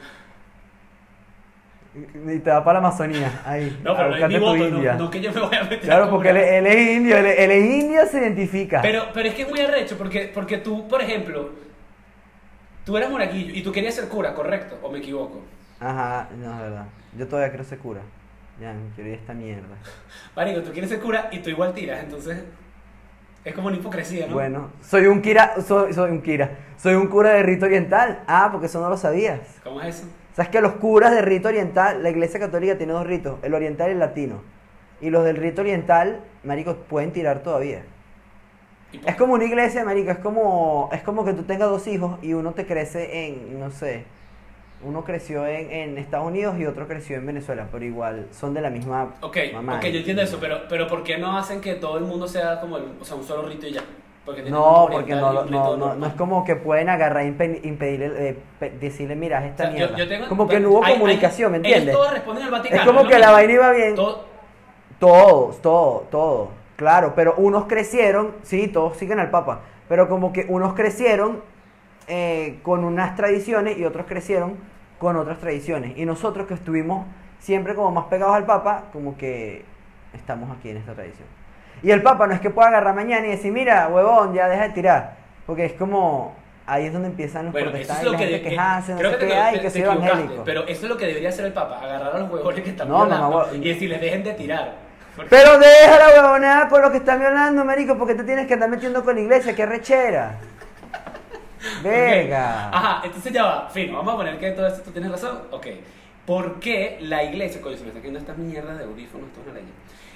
Y 1.95 2.39
te 2.39 2.51
va 2.51 2.65
para 2.65 2.81
la 2.81 2.87
Amazonía, 2.89 3.43
ahí. 3.45 3.79
No, 3.85 3.93
a 3.93 3.97
pero 3.97 4.09
no 4.11 4.17
es 4.17 4.29
mi 4.29 4.39
voto, 4.39 4.57
india. 4.69 4.93
no, 4.95 5.05
no 5.05 5.11
que 5.11 5.21
yo 5.21 5.31
me 5.31 5.41
voy 5.43 5.55
a 5.57 5.63
meter. 5.65 5.81
Claro, 5.81 6.05
a 6.05 6.11
porque 6.11 6.31
él, 6.31 6.67
es 6.67 6.97
indio, 6.97 7.19
él, 7.19 7.27
él 7.27 7.51
es 7.51 7.75
indio, 7.83 8.07
se 8.07 8.19
identifica. 8.19 8.81
Pero, 8.81 9.09
pero 9.13 9.29
es 9.29 9.35
que 9.35 9.43
es 9.43 9.49
muy 9.51 9.61
arrecho, 9.61 9.99
porque, 9.99 10.31
porque 10.33 10.57
tú, 10.59 10.89
por 10.89 11.03
ejemplo, 11.03 11.51
tú 12.87 12.97
eras 12.97 13.11
monaguillo 13.11 13.53
y 13.55 13.63
tú 13.63 13.71
querías 13.73 13.95
ser 13.95 14.09
cura, 14.09 14.33
¿correcto? 14.33 14.79
¿O 14.83 14.89
me 14.91 14.99
equivoco? 15.01 15.43
Ajá, 15.81 16.29
no, 16.39 16.55
es 16.55 16.61
verdad. 16.61 16.87
Yo 17.19 17.29
todavía 17.29 17.51
quiero 17.51 17.65
ser 17.65 17.79
cura. 17.79 18.01
Ya, 18.59 18.75
quiero 18.95 19.11
ir 19.11 19.17
a 19.17 19.19
esta 19.19 19.35
mierda. 19.35 19.77
Marico, 20.37 20.63
tú 20.63 20.73
quieres 20.73 20.89
ser 20.89 21.01
cura 21.01 21.29
y 21.31 21.41
tú 21.41 21.51
igual 21.51 21.75
tiras, 21.75 22.03
entonces 22.03 22.43
es 23.45 23.55
como 23.55 23.69
una 23.69 23.77
hipocresía, 23.77 24.27
¿no? 24.29 24.35
Bueno, 24.35 24.71
soy 24.81 25.07
un 25.07 25.21
kira, 25.21 25.55
soy, 25.67 25.93
soy 25.93 26.11
un 26.11 26.23
kira, 26.23 26.59
soy 26.77 26.95
un 26.95 27.09
cura 27.09 27.31
de 27.31 27.43
rito 27.43 27.67
oriental. 27.67 28.23
Ah, 28.27 28.49
porque 28.53 28.67
eso 28.67 28.81
no 28.81 28.89
lo 28.89 28.97
sabías. 28.97 29.41
¿Cómo 29.65 29.81
es 29.81 29.97
eso? 29.97 30.07
¿Sabes 30.35 30.51
que 30.51 30.61
los 30.61 30.73
curas 30.75 31.11
de 31.13 31.23
rito 31.23 31.49
oriental, 31.49 32.03
la 32.03 32.11
iglesia 32.11 32.41
católica 32.41 32.79
tiene 32.79 32.93
dos 32.93 33.07
ritos, 33.07 33.39
el 33.43 33.53
oriental 33.55 33.91
y 33.91 33.93
el 33.93 33.99
latino? 33.99 34.43
Y 35.01 35.11
los 35.11 35.25
del 35.25 35.37
rito 35.37 35.63
oriental, 35.63 36.21
marico, 36.45 36.77
pueden 36.77 37.13
tirar 37.13 37.43
todavía. 37.43 37.83
Es 39.05 39.17
como 39.17 39.35
una 39.35 39.45
iglesia, 39.45 39.85
marico, 39.85 40.11
es 40.11 40.19
como, 40.19 40.89
es 40.93 41.03
como 41.03 41.25
que 41.25 41.33
tú 41.33 41.43
tengas 41.43 41.69
dos 41.69 41.87
hijos 41.87 42.19
y 42.23 42.35
uno 42.35 42.53
te 42.53 42.67
crece 42.67 43.27
en, 43.27 43.59
no 43.59 43.71
sé, 43.71 44.05
uno 44.85 45.05
creció 45.05 45.47
en, 45.47 45.71
en 45.71 45.99
Estados 45.99 46.27
Unidos 46.27 46.57
y 46.59 46.67
otro 46.67 46.87
creció 46.89 47.17
en 47.17 47.27
Venezuela, 47.27 47.67
pero 47.71 47.85
igual 47.85 48.27
son 48.33 48.55
de 48.55 48.61
la 48.61 48.71
misma 48.71 49.15
Ok, 49.21 49.37
mamá. 49.53 49.77
ok, 49.77 49.85
yo 49.87 49.99
entiendo 49.99 50.23
eso, 50.23 50.39
pero, 50.41 50.63
pero 50.69 50.87
¿por 50.89 51.03
qué 51.05 51.19
no 51.19 51.37
hacen 51.37 51.61
que 51.61 51.75
todo 51.75 51.99
el 51.99 52.05
mundo 52.05 52.27
sea 52.29 52.61
como 52.61 52.77
el- 52.79 52.85
o 53.01 53.05
sea, 53.05 53.17
un 53.17 53.25
solo 53.25 53.49
rito 53.49 53.67
y 53.67 53.73
ya? 53.73 53.83
Porque 54.25 54.43
No, 54.43 54.87
porque 54.91 55.15
no, 55.17 55.45
no, 55.47 55.95
no, 55.97 56.07
es 56.07 56.13
como 56.15 56.45
que 56.45 56.55
pueden 56.55 56.89
agarrar 56.89 57.25
e 57.25 57.37
impe- 57.37 57.61
impedirle, 57.65 58.37
eh, 58.61 58.71
decirle, 58.81 59.17
mira, 59.17 59.45
esta 59.45 59.65
O 59.65 59.67
sea, 59.67 59.75
mierda. 59.75 59.97
yo 59.99 60.09
tengo- 60.09 60.29
como 60.29 60.47
que 60.47 60.61
no 60.61 60.71
hubo 60.71 60.85
hay- 60.85 60.93
comunicación, 60.93 61.51
¿me 61.51 61.59
ellos 61.59 61.67
entiendes? 61.69 61.95
todos 61.97 62.13
responden 62.13 62.45
al 62.45 62.51
Vaticano. 62.53 62.81
Es 62.83 62.87
como 62.87 63.09
que 63.09 63.19
la 63.19 63.31
vaina 63.33 63.53
iba 63.53 63.71
bien. 63.73 63.95
Todo- 63.97 64.25
Todos, 65.01 65.61
todo, 65.61 66.07
todo. 66.11 66.49
Claro, 66.77 67.13
pero 67.17 67.35
unos 67.37 67.65
crecieron, 67.67 68.37
sí, 68.43 68.69
todos 68.69 68.97
siguen 68.97 69.19
al 69.19 69.31
Papa, 69.31 69.63
pero 69.89 70.09
como 70.09 70.33
que 70.33 70.47
unos 70.49 70.75
crecieron 70.75 71.41
eh, 72.09 72.59
con 72.63 72.85
unas 72.85 73.15
tradiciones 73.17 73.79
y 73.79 73.85
otros 73.85 74.07
crecieron 74.07 74.57
con 75.03 75.17
otras 75.17 75.39
tradiciones. 75.39 75.99
Y 75.99 76.07
nosotros 76.07 76.47
que 76.47 76.55
estuvimos 76.55 77.05
siempre 77.41 77.75
como 77.75 77.91
más 77.91 78.05
pegados 78.05 78.37
al 78.37 78.47
Papa, 78.47 78.85
como 78.93 79.17
que 79.19 79.65
estamos 80.15 80.57
aquí 80.57 80.71
en 80.71 80.77
esta 80.77 80.93
tradición. 80.95 81.27
Y 81.83 81.91
el 81.91 82.03
Papa 82.03 82.29
no 82.29 82.35
es 82.35 82.41
que 82.41 82.51
pueda 82.51 82.69
agarrar 82.69 82.95
mañana 82.95 83.27
y 83.27 83.31
decir, 83.31 83.51
mira, 83.53 83.89
huevón, 83.89 84.33
ya 84.33 84.47
deja 84.49 84.63
de 84.63 84.71
tirar. 84.71 85.17
Porque 85.45 85.65
es 85.65 85.73
como, 85.73 86.37
ahí 86.69 86.87
es 86.87 86.93
donde 86.93 87.09
empiezan 87.09 87.47
los 87.47 87.53
Bueno, 87.53 87.71
eso 87.71 87.79
es 87.81 87.87
protestantes, 87.89 88.13
lo 88.13 88.19
que, 88.19 88.25
gente 88.27 88.45
de- 88.45 88.51
quejarse, 88.51 88.93
no 88.93 88.99
creo 88.99 89.11
sé 89.11 89.19
que 89.19 89.27
qué, 89.27 89.61
que 89.61 89.71
soy 89.71 89.81
evangélico. 89.83 90.43
pero 90.45 90.61
eso 90.69 90.83
es 90.85 90.89
lo 90.89 90.97
que 90.97 91.07
debería 91.09 91.31
hacer 91.31 91.47
el 91.47 91.53
Papa, 91.53 91.81
agarrar 91.83 92.15
a 92.15 92.19
los 92.21 92.31
huevones 92.31 92.63
que 92.63 92.71
están 92.71 92.89
No, 92.89 93.05
violando 93.05 93.49
y 93.57 93.59
decirles 93.69 94.01
dejen 94.01 94.23
de 94.23 94.35
tirar. 94.35 94.75
Porque- 95.17 95.31
Pero 95.37 95.59
deja 95.59 95.99
la 95.99 96.09
huevonada 96.23 96.69
con 96.69 96.81
lo 96.81 96.93
que 96.93 96.99
están 96.99 97.19
violando, 97.19 97.65
marico, 97.65 97.99
porque 97.99 98.15
te 98.15 98.23
tienes 98.23 98.47
que 98.47 98.55
andar 98.55 98.69
metiendo 98.71 99.05
con 99.05 99.17
la 99.17 99.21
iglesia, 99.21 99.53
qué 99.57 99.67
rechera. 99.67 100.37
Verga. 101.83 102.69
Ajá, 102.71 103.01
entonces 103.05 103.33
ya 103.33 103.45
va, 103.45 103.69
fino, 103.71 103.97
vamos 103.97 104.15
a 104.15 104.17
poner 104.17 104.39
que 104.39 104.51
todo 104.53 104.67
esto 104.67 104.83
tú 104.83 104.91
tienes 104.91 105.11
razón. 105.11 105.39
Ok. 105.51 105.67
¿Por 106.27 106.61
qué 106.61 106.99
la 107.01 107.25
iglesia, 107.25 107.61
coño, 107.61 107.77
se 107.77 107.83
me 107.83 107.89
está 107.89 108.01
cayendo 108.01 108.21
estas 108.21 108.39
mierdas 108.39 108.79
de 108.79 108.85
audífonos, 108.85 109.29
esto 109.29 109.41
es 109.41 109.47
una 109.47 109.55
leña. 109.57 109.73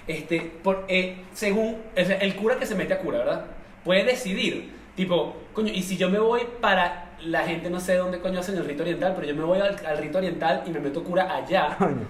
Este, 0.07 0.41
por, 0.63 0.85
eh, 0.89 1.25
según, 1.33 1.83
o 2.01 2.05
sea, 2.05 2.17
el 2.19 2.37
cura 2.37 2.57
que 2.57 2.67
se 2.67 2.77
mete 2.77 2.95
a 2.95 2.99
cura, 3.01 3.19
¿verdad? 3.19 3.45
Puede 3.85 4.05
decidir, 4.05 4.73
tipo, 4.95 5.37
coño, 5.53 5.73
y 5.73 5.83
si 5.83 5.97
yo 5.97 6.09
me 6.09 6.21
voy 6.21 6.43
para 6.61 7.11
la 7.23 7.41
gente, 7.43 7.71
no 7.71 7.81
sé 7.81 7.97
dónde 7.97 8.21
coño 8.21 8.39
hacen 8.39 8.57
el 8.57 8.65
rito 8.65 8.83
oriental, 8.83 9.15
pero 9.17 9.27
yo 9.27 9.35
me 9.35 9.43
voy 9.43 9.59
al, 9.59 9.77
al 9.85 9.99
rito 9.99 10.19
oriental 10.19 10.63
y 10.65 10.71
me 10.71 10.79
meto 10.79 11.03
cura 11.03 11.35
allá. 11.35 11.75
Coño. 11.79 12.07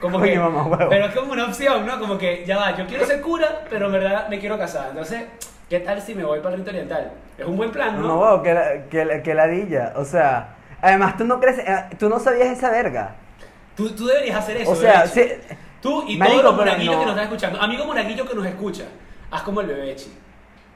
Como 0.00 0.18
Coño, 0.18 0.32
que, 0.32 0.38
mamá, 0.38 0.64
huevo. 0.66 0.90
pero 0.90 1.06
es 1.06 1.14
como 1.14 1.32
una 1.32 1.46
opción, 1.46 1.86
¿no? 1.86 1.98
Como 2.00 2.18
que 2.18 2.44
ya 2.44 2.58
va, 2.58 2.76
yo 2.76 2.84
quiero 2.86 3.06
ser 3.06 3.20
cura, 3.22 3.64
pero 3.70 3.86
en 3.86 3.92
verdad 3.92 4.28
me 4.28 4.38
quiero 4.38 4.58
casar. 4.58 4.88
Entonces, 4.90 5.24
¿qué 5.70 5.80
tal 5.80 6.02
si 6.02 6.14
me 6.14 6.24
voy 6.24 6.40
para 6.40 6.54
el 6.54 6.60
rito 6.60 6.70
oriental? 6.70 7.12
Es 7.38 7.46
un 7.46 7.56
buen 7.56 7.70
plan, 7.70 7.98
No, 8.02 8.36
¿no? 8.36 8.42
que, 8.42 8.52
la- 8.52 8.84
que, 8.90 9.04
la- 9.06 9.22
que 9.22 9.34
ladilla. 9.34 9.92
O 9.96 10.04
sea, 10.04 10.56
además 10.82 11.16
tú 11.16 11.24
no 11.24 11.40
crees, 11.40 11.58
eh, 11.60 11.84
tú 11.98 12.08
no 12.10 12.18
sabías 12.18 12.48
esa 12.48 12.70
verga. 12.70 13.14
Tú, 13.76 13.88
tú 13.94 14.06
deberías 14.06 14.36
hacer 14.36 14.58
eso. 14.58 14.72
O 14.72 14.76
sea, 14.76 15.04
Tú 15.80 16.04
y 16.06 16.18
Marico, 16.18 16.42
todos 16.42 16.44
los 16.44 16.58
pero 16.58 16.70
monaguillos 16.72 16.94
no. 16.94 17.00
que 17.00 17.06
nos 17.06 17.14
están 17.14 17.24
escuchando. 17.24 17.62
Amigo 17.62 17.86
monaguillo 17.86 18.26
que 18.28 18.34
nos 18.34 18.44
escucha, 18.46 18.84
haz 19.30 19.42
como 19.42 19.62
el 19.62 19.68
bebechi. 19.68 20.12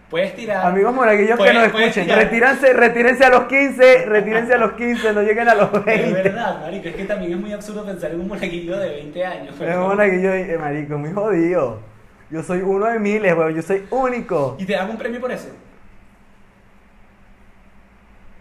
Puedes 0.09 0.35
tirar. 0.35 0.65
amigos 0.65 0.95
monaguillos 0.95 1.39
que 1.39 1.53
nos 1.53 1.65
escuchen, 1.65 2.09
retírense, 2.09 2.73
retírense 2.73 3.25
a 3.25 3.29
los 3.31 3.45
15, 3.45 4.07
retírense 4.07 4.55
a 4.55 4.59
los 4.59 4.73
15, 4.73 5.13
no 5.13 5.21
lleguen 5.23 5.49
a 5.49 5.55
los 5.57 5.71
Es 5.75 5.85
20. 5.85 6.13
verdad, 6.23 6.61
marico. 6.61 6.89
Es 6.89 6.95
que 6.97 7.05
también 7.05 7.33
es 7.33 7.39
muy 7.39 7.53
absurdo 7.53 7.85
pensar 7.85 8.13
en 8.13 8.21
un 8.21 8.29
monaguillo 8.29 8.79
de 8.79 8.89
20 8.91 9.27
años. 9.27 9.61
Es 9.61 9.77
un 9.77 9.83
monaguillo, 9.83 10.33
eh, 10.33 10.57
marico, 10.59 10.97
muy 10.97 11.13
jodido. 11.13 11.81
Yo 12.35 12.43
soy 12.43 12.63
uno 12.63 12.87
de 12.87 12.99
miles, 12.99 13.33
weón, 13.37 13.55
yo 13.55 13.63
soy 13.63 13.87
único. 13.93 14.57
Y 14.59 14.65
te 14.67 14.73
dan 14.73 14.91
un 14.91 14.99
premio 14.99 15.21
por 15.21 15.31
eso. 15.31 15.51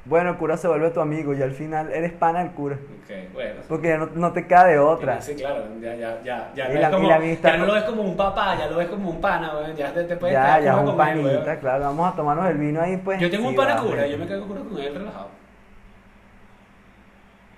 Bueno, 0.06 0.32
el 0.32 0.38
cura 0.38 0.58
se 0.58 0.68
vuelve 0.68 0.90
tu 0.90 1.00
amigo 1.00 1.32
y 1.36 1.44
al 1.44 1.52
final 1.52 1.92
eres 1.94 2.12
pana 2.12 2.40
del 2.40 2.54
cura. 2.54 2.76
Ok, 2.76 3.32
bueno. 3.34 3.62
Porque 3.70 3.90
ya 3.90 3.98
no, 4.00 4.08
no 4.16 4.34
te 4.34 4.48
cae 4.48 4.72
de 4.74 4.80
otra. 4.80 5.22
Sí, 5.22 5.36
claro, 5.36 5.66
ya, 5.80 5.94
ya, 5.94 6.20
ya, 6.24 6.52
ya, 6.56 6.68
no, 6.70 6.74
la- 6.74 6.80
es 6.88 6.90
como- 6.90 7.08
ya 7.44 7.58
no 7.58 7.66
lo 7.68 7.74
ves 7.76 7.84
como 7.84 8.02
un 8.02 8.18
papá, 8.18 8.56
ya 8.58 8.66
lo 8.68 8.78
ves 8.78 8.88
como 8.88 9.12
un 9.12 9.22
pana, 9.22 9.54
weón. 9.54 9.76
Ya 9.76 9.94
te, 9.94 10.06
te 10.06 10.16
puedes 10.18 10.34
Ya, 10.34 10.60
ya 10.60 10.76
un 10.76 10.86
weón. 10.86 10.98
panita, 10.98 11.60
claro. 11.60 11.84
Vamos 11.84 12.12
a 12.12 12.16
tomarnos 12.16 12.48
el 12.50 12.58
vino 12.58 12.82
ahí, 12.82 12.98
pues. 12.98 13.20
Yo 13.20 13.30
tengo 13.30 13.48
un 13.48 13.56
pana 13.56 13.78
cura, 13.78 14.08
yo 14.08 14.18
me 14.18 14.26
quedo 14.26 14.48
cura 14.48 14.62
con 14.62 14.76
él 14.82 14.96
relajado. 14.96 15.28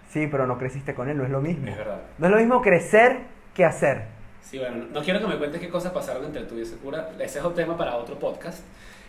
Sí, 0.10 0.28
pero 0.28 0.46
no 0.46 0.58
creciste 0.58 0.94
con 0.94 1.08
él, 1.08 1.18
no 1.18 1.24
es 1.24 1.30
lo 1.30 1.40
mismo. 1.40 1.66
Es 1.70 1.78
verdad. 1.78 2.02
No 2.18 2.26
es 2.28 2.32
lo 2.34 2.38
mismo 2.40 2.62
crecer 2.62 3.20
que 3.54 3.64
hacer. 3.64 4.14
Sí, 4.46 4.60
bueno, 4.60 4.86
no 4.92 5.02
quiero 5.02 5.20
que 5.20 5.26
me 5.28 5.38
cuentes 5.38 5.60
qué 5.60 5.70
cosas 5.70 5.92
pasaron 5.92 6.24
entre 6.26 6.44
tú 6.44 6.56
y 6.56 6.62
ese 6.62 6.78
cura. 6.78 7.10
Ese 7.20 7.40
es 7.40 7.46
un 7.46 7.56
tema 7.56 7.76
para 7.76 7.96
otro 7.98 8.18
podcast. 8.20 8.60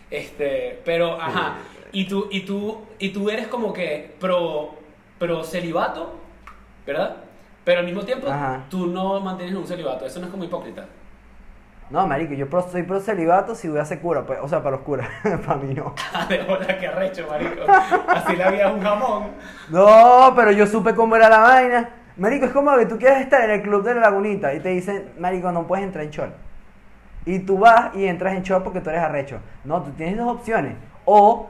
Este, 0.09 0.81
pero, 0.83 1.21
ajá. 1.21 1.57
Y 1.91 2.05
tú, 2.07 2.27
y 2.31 2.41
tú, 2.41 2.81
y 2.97 3.09
tú 3.09 3.29
eres 3.29 3.47
como 3.47 3.71
que 3.71 4.15
pro, 4.19 4.71
pro 5.19 5.43
celibato, 5.43 6.15
¿verdad? 6.87 7.17
Pero 7.63 7.81
al 7.81 7.85
mismo 7.85 8.01
tiempo 8.03 8.27
Ajá. 8.29 8.63
tú 8.69 8.87
no 8.87 9.19
mantienes 9.19 9.53
un 9.55 9.67
celibato. 9.67 10.05
Eso 10.05 10.19
no 10.19 10.25
es 10.25 10.31
como 10.31 10.43
hipócrita. 10.43 10.85
No, 11.89 12.05
marico, 12.07 12.33
yo 12.33 12.49
pro- 12.49 12.67
soy 12.69 12.83
pro 12.83 12.99
celibato 12.99 13.53
si 13.55 13.69
voy 13.69 13.79
a 13.79 13.85
ser 13.85 14.01
cura, 14.01 14.25
pues, 14.25 14.39
o 14.41 14.47
sea, 14.49 14.63
para 14.63 14.75
los 14.77 14.85
curas, 14.85 15.07
para 15.45 15.55
mí 15.57 15.73
no. 15.73 15.93
de 16.29 16.43
bola 16.43 16.77
que 16.79 16.87
arrecho, 16.87 17.27
marico. 17.29 17.61
Así 18.07 18.35
la 18.35 18.49
vida 18.51 18.67
es 18.69 18.73
un 18.73 18.81
jamón. 18.81 19.27
No, 19.69 20.33
pero 20.35 20.51
yo 20.51 20.65
supe 20.65 20.95
cómo 20.95 21.15
era 21.15 21.29
la 21.29 21.39
vaina. 21.39 21.89
Marico, 22.17 22.45
es 22.45 22.51
como 22.51 22.75
que 22.77 22.87
tú 22.87 22.97
quieres 22.97 23.21
estar 23.21 23.43
en 23.43 23.51
el 23.51 23.61
club 23.61 23.83
de 23.83 23.93
la 23.93 24.01
lagunita 24.01 24.53
y 24.53 24.59
te 24.59 24.69
dicen, 24.69 25.11
Marico, 25.19 25.51
no 25.51 25.67
puedes 25.67 25.85
entrar 25.85 26.03
en 26.03 26.11
short. 26.11 26.33
Y 27.25 27.39
tú 27.39 27.59
vas 27.59 27.95
y 27.95 28.05
entras 28.05 28.33
en 28.33 28.41
short 28.41 28.63
porque 28.63 28.81
tú 28.81 28.89
eres 28.89 29.01
arrecho. 29.01 29.39
No, 29.63 29.83
tú 29.83 29.91
tienes 29.91 30.17
dos 30.17 30.31
opciones. 30.31 30.73
O 31.05 31.49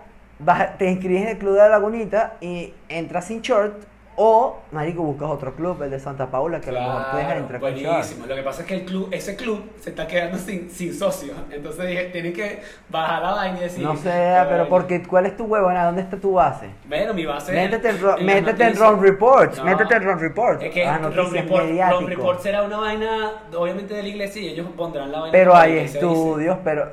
te 0.77 0.91
inscribes 0.91 1.21
en 1.23 1.27
el 1.29 1.37
club 1.37 1.53
de 1.53 1.59
la 1.59 1.69
lagunita 1.69 2.35
y 2.41 2.73
entras 2.89 3.25
sin 3.25 3.41
short. 3.41 3.75
O, 4.19 4.57
Marico, 4.71 5.03
buscas 5.03 5.29
otro 5.29 5.53
club, 5.55 5.79
el 5.83 5.91
de 5.91 5.99
Santa 5.99 6.25
Paula, 6.31 6.59
que 6.59 6.71
a 6.71 6.73
lo 6.73 6.79
mejor 6.81 7.03
te 7.11 7.17
Claro, 7.23 7.39
entrar 7.39 7.61
buenísimo. 7.61 8.25
Lo 8.25 8.33
que 8.35 8.41
pasa 8.41 8.61
es 8.63 8.67
que 8.67 8.73
el 8.73 8.83
club, 8.85 9.09
ese 9.11 9.35
club 9.35 9.63
se 9.79 9.91
está 9.91 10.07
quedando 10.07 10.39
sin, 10.39 10.71
sin 10.71 10.91
socios. 10.91 11.37
Entonces 11.51 11.87
dije, 11.87 12.05
tienen 12.05 12.33
que 12.33 12.61
bajar 12.89 13.21
la 13.21 13.31
vaina 13.33 13.59
y 13.59 13.61
decir. 13.61 13.83
No 13.83 13.95
sé, 13.95 14.09
"Qué 14.09 14.09
pero 14.45 14.49
vaina". 14.49 14.69
porque, 14.69 15.03
¿cuál 15.03 15.27
es 15.27 15.37
tu 15.37 15.45
huevona? 15.45 15.85
¿Dónde 15.85 16.01
está 16.01 16.17
tu 16.17 16.33
base? 16.33 16.67
Bueno, 16.89 17.13
mi 17.13 17.27
base. 17.27 17.51
Métete 17.51 17.89
en, 17.89 18.03
las 18.03 18.19
métete 18.19 18.63
en. 18.63 18.75
Ron 18.75 19.01
Reports, 19.03 19.57
No. 19.59 19.65
métete 19.65 19.95
en 19.95 20.03
Ron 20.03 20.19
Reports. 20.19 20.63
Es 20.63 20.71
que 20.73 20.83
Ah, 20.83 20.97
Ron, 20.97 21.13
Report, 21.31 21.49
Ron 21.59 21.67
mediático. 21.69 22.07
Report 22.07 22.39
será 22.41 22.63
una 22.63 22.77
vaina, 22.77 23.31
obviamente, 23.55 23.93
de 23.93 24.01
la 24.01 24.09
iglesia 24.09 24.41
y 24.41 24.47
ellos 24.47 24.65
pondrán 24.75 25.11
la 25.11 25.19
vaina. 25.19 25.31
Pero 25.31 25.55
hay 25.55 25.77
estudios, 25.77 26.57
pero, 26.63 26.89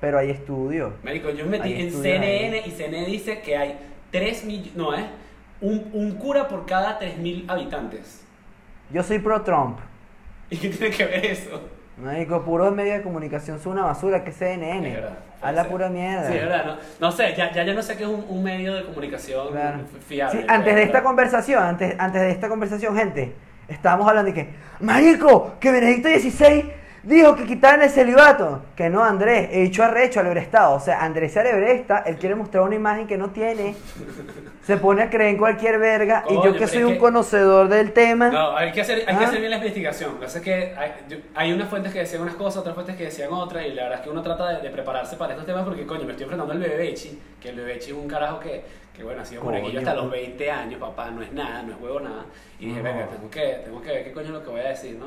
pero 0.00 0.18
hay 0.18 0.30
estudios. 0.30 0.92
Marico, 1.02 1.30
yo 1.30 1.44
me 1.44 1.58
metí 1.58 1.72
Hay 1.74 1.82
en 1.88 1.90
CNN 1.92 2.62
y 2.66 2.70
CNN 2.70 3.06
dice 3.06 3.40
que 3.40 3.56
hay 3.56 3.78
3 4.12 4.44
millones. 4.44 4.76
No, 4.76 4.94
¿eh? 4.96 5.04
Un, 5.60 5.90
un 5.92 6.12
cura 6.12 6.46
por 6.48 6.66
cada 6.66 6.98
3.000 7.00 7.44
habitantes. 7.48 8.24
Yo 8.90 9.02
soy 9.02 9.18
pro 9.18 9.42
Trump. 9.42 9.78
¿Y 10.50 10.56
qué 10.56 10.68
tiene 10.70 10.94
que 10.96 11.04
ver 11.04 11.24
eso? 11.26 11.60
Marico, 11.98 12.42
puros 12.44 12.72
medios 12.74 12.98
de 12.98 13.02
comunicación 13.02 13.58
son 13.58 13.72
una 13.72 13.84
basura, 13.84 14.22
que 14.22 14.30
CNN. 14.30 14.88
Es 14.88 14.94
verdad. 14.94 15.18
A 15.42 15.52
la 15.52 15.64
pura 15.64 15.88
mierda. 15.88 16.28
Sí, 16.28 16.34
es 16.36 16.40
verdad. 16.42 16.64
No, 16.64 16.76
no 17.00 17.12
sé, 17.12 17.34
ya, 17.36 17.52
ya 17.52 17.64
yo 17.64 17.74
no 17.74 17.82
sé 17.82 17.96
qué 17.96 18.04
es 18.04 18.08
un, 18.08 18.24
un 18.28 18.42
medio 18.42 18.74
de 18.74 18.84
comunicación 18.84 19.48
Claro. 19.50 19.80
fiable. 20.06 20.40
Sí, 20.40 20.46
antes 20.48 20.74
de 20.76 20.82
esta 20.84 21.02
conversación, 21.02 21.62
antes, 21.62 21.96
antes 21.98 22.22
de 22.22 22.30
esta 22.30 22.48
conversación, 22.48 22.96
gente, 22.96 23.34
estábamos 23.66 24.08
hablando 24.08 24.32
de 24.32 24.34
que, 24.44 24.50
Marico, 24.80 25.54
que 25.60 25.72
Benedicto 25.72 26.08
XVI 26.08 26.72
dijo 27.02 27.34
que 27.36 27.44
quitaran 27.46 27.82
el 27.82 27.90
celibato. 27.90 28.62
Que 28.76 28.88
no, 28.90 29.02
Andrés, 29.04 29.48
he 29.52 29.60
dicho 29.62 29.82
arrecho, 29.82 30.20
alebrestado. 30.20 30.74
O 30.74 30.80
sea, 30.80 31.00
Andrés 31.04 31.32
se 31.32 31.40
alebresta, 31.40 31.98
él 32.06 32.16
quiere 32.16 32.34
mostrar 32.34 32.62
una 32.64 32.74
imagen 32.74 33.06
que 33.06 33.16
no 33.18 33.30
tiene. 33.30 33.74
Se 34.62 34.76
pone 34.76 35.02
a 35.02 35.10
creer 35.10 35.30
en 35.30 35.38
cualquier 35.38 35.78
verga. 35.78 36.24
y 36.28 36.34
yo 36.34 36.54
que 36.56 36.66
soy 36.66 36.82
un 36.84 36.92
que- 36.94 36.98
conocedor 36.98 37.68
del 37.68 37.92
tema. 37.92 38.28
No, 38.28 38.56
hay 38.56 38.72
que 38.72 38.80
hacer, 38.82 38.98
hay 39.06 39.16
que 39.16 39.24
Ah. 39.24 39.28
hacer 39.28 39.38
bien 39.40 39.50
la 39.50 39.56
investigación. 39.56 40.10
Lo 40.14 40.18
que 40.20 40.24
pasa 40.26 40.38
es 40.38 40.44
que 40.44 40.74
hay, 41.34 41.52
unas 41.52 41.68
fuentes 41.68 41.92
que 41.92 42.00
decían 42.00 42.22
unas 42.22 42.34
cosas, 42.34 42.58
otras 42.58 42.74
fuentes 42.74 42.96
que 42.96 43.04
decían 43.04 43.32
otras, 43.32 43.64
y 43.66 43.70
la 43.72 43.84
verdad 43.84 43.98
es 44.00 44.04
que 44.04 44.10
uno 44.10 44.22
trata 44.22 44.48
de, 44.56 44.62
de 44.62 44.70
prepararse 44.70 45.16
para 45.16 45.32
estos 45.32 45.46
temas 45.46 45.64
porque, 45.64 45.86
coño, 45.86 46.04
me 46.04 46.10
estoy 46.12 46.24
enfrentando 46.24 46.52
al 46.52 46.58
Bebechi, 46.60 47.18
que 47.40 47.48
el 47.50 47.56
Bebechi 47.56 47.90
es 47.90 47.96
un 47.96 48.08
carajo 48.08 48.40
que, 48.40 48.62
que 48.94 49.02
bueno, 49.04 49.22
ha 49.22 49.24
sido 49.24 49.42
monaguillo 49.44 49.78
hasta 49.78 49.94
los 49.94 50.10
20 50.10 50.50
años, 50.50 50.80
papá, 50.80 51.10
no 51.10 51.22
es 51.22 51.32
nada, 51.32 51.62
no 51.62 51.72
es 51.74 51.80
huevo 51.80 52.00
nada. 52.00 52.24
Y 52.60 52.66
dije, 52.66 52.78
No. 52.78 52.84
venga, 52.84 53.06
tengo 53.06 53.30
que, 53.30 53.60
tengo 53.64 53.80
que 53.80 53.88
ver 53.92 54.04
qué 54.04 54.12
coño 54.12 54.26
es 54.26 54.32
lo 54.32 54.42
que 54.44 54.50
voy 54.50 54.60
a 54.60 54.68
decir, 54.68 54.96
¿no? 54.98 55.06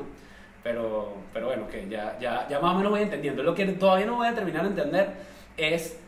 Pero, 0.62 1.14
pero 1.32 1.46
bueno, 1.46 1.66
que 1.68 1.88
ya, 1.88 2.16
ya, 2.20 2.46
ya 2.48 2.60
más 2.60 2.74
o 2.74 2.76
menos 2.76 2.92
voy 2.92 3.02
entendiendo. 3.02 3.42
Lo 3.42 3.54
que 3.54 3.66
todavía 3.66 4.06
no 4.06 4.16
voy 4.16 4.28
a 4.28 4.34
terminar 4.34 4.62
de 4.62 4.68
entender 4.68 5.08
es, 5.56 5.98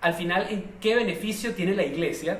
al 0.00 0.14
final, 0.14 0.46
en 0.48 0.64
qué 0.80 0.94
beneficio 0.94 1.54
tiene 1.54 1.74
la 1.74 1.82
iglesia 1.82 2.38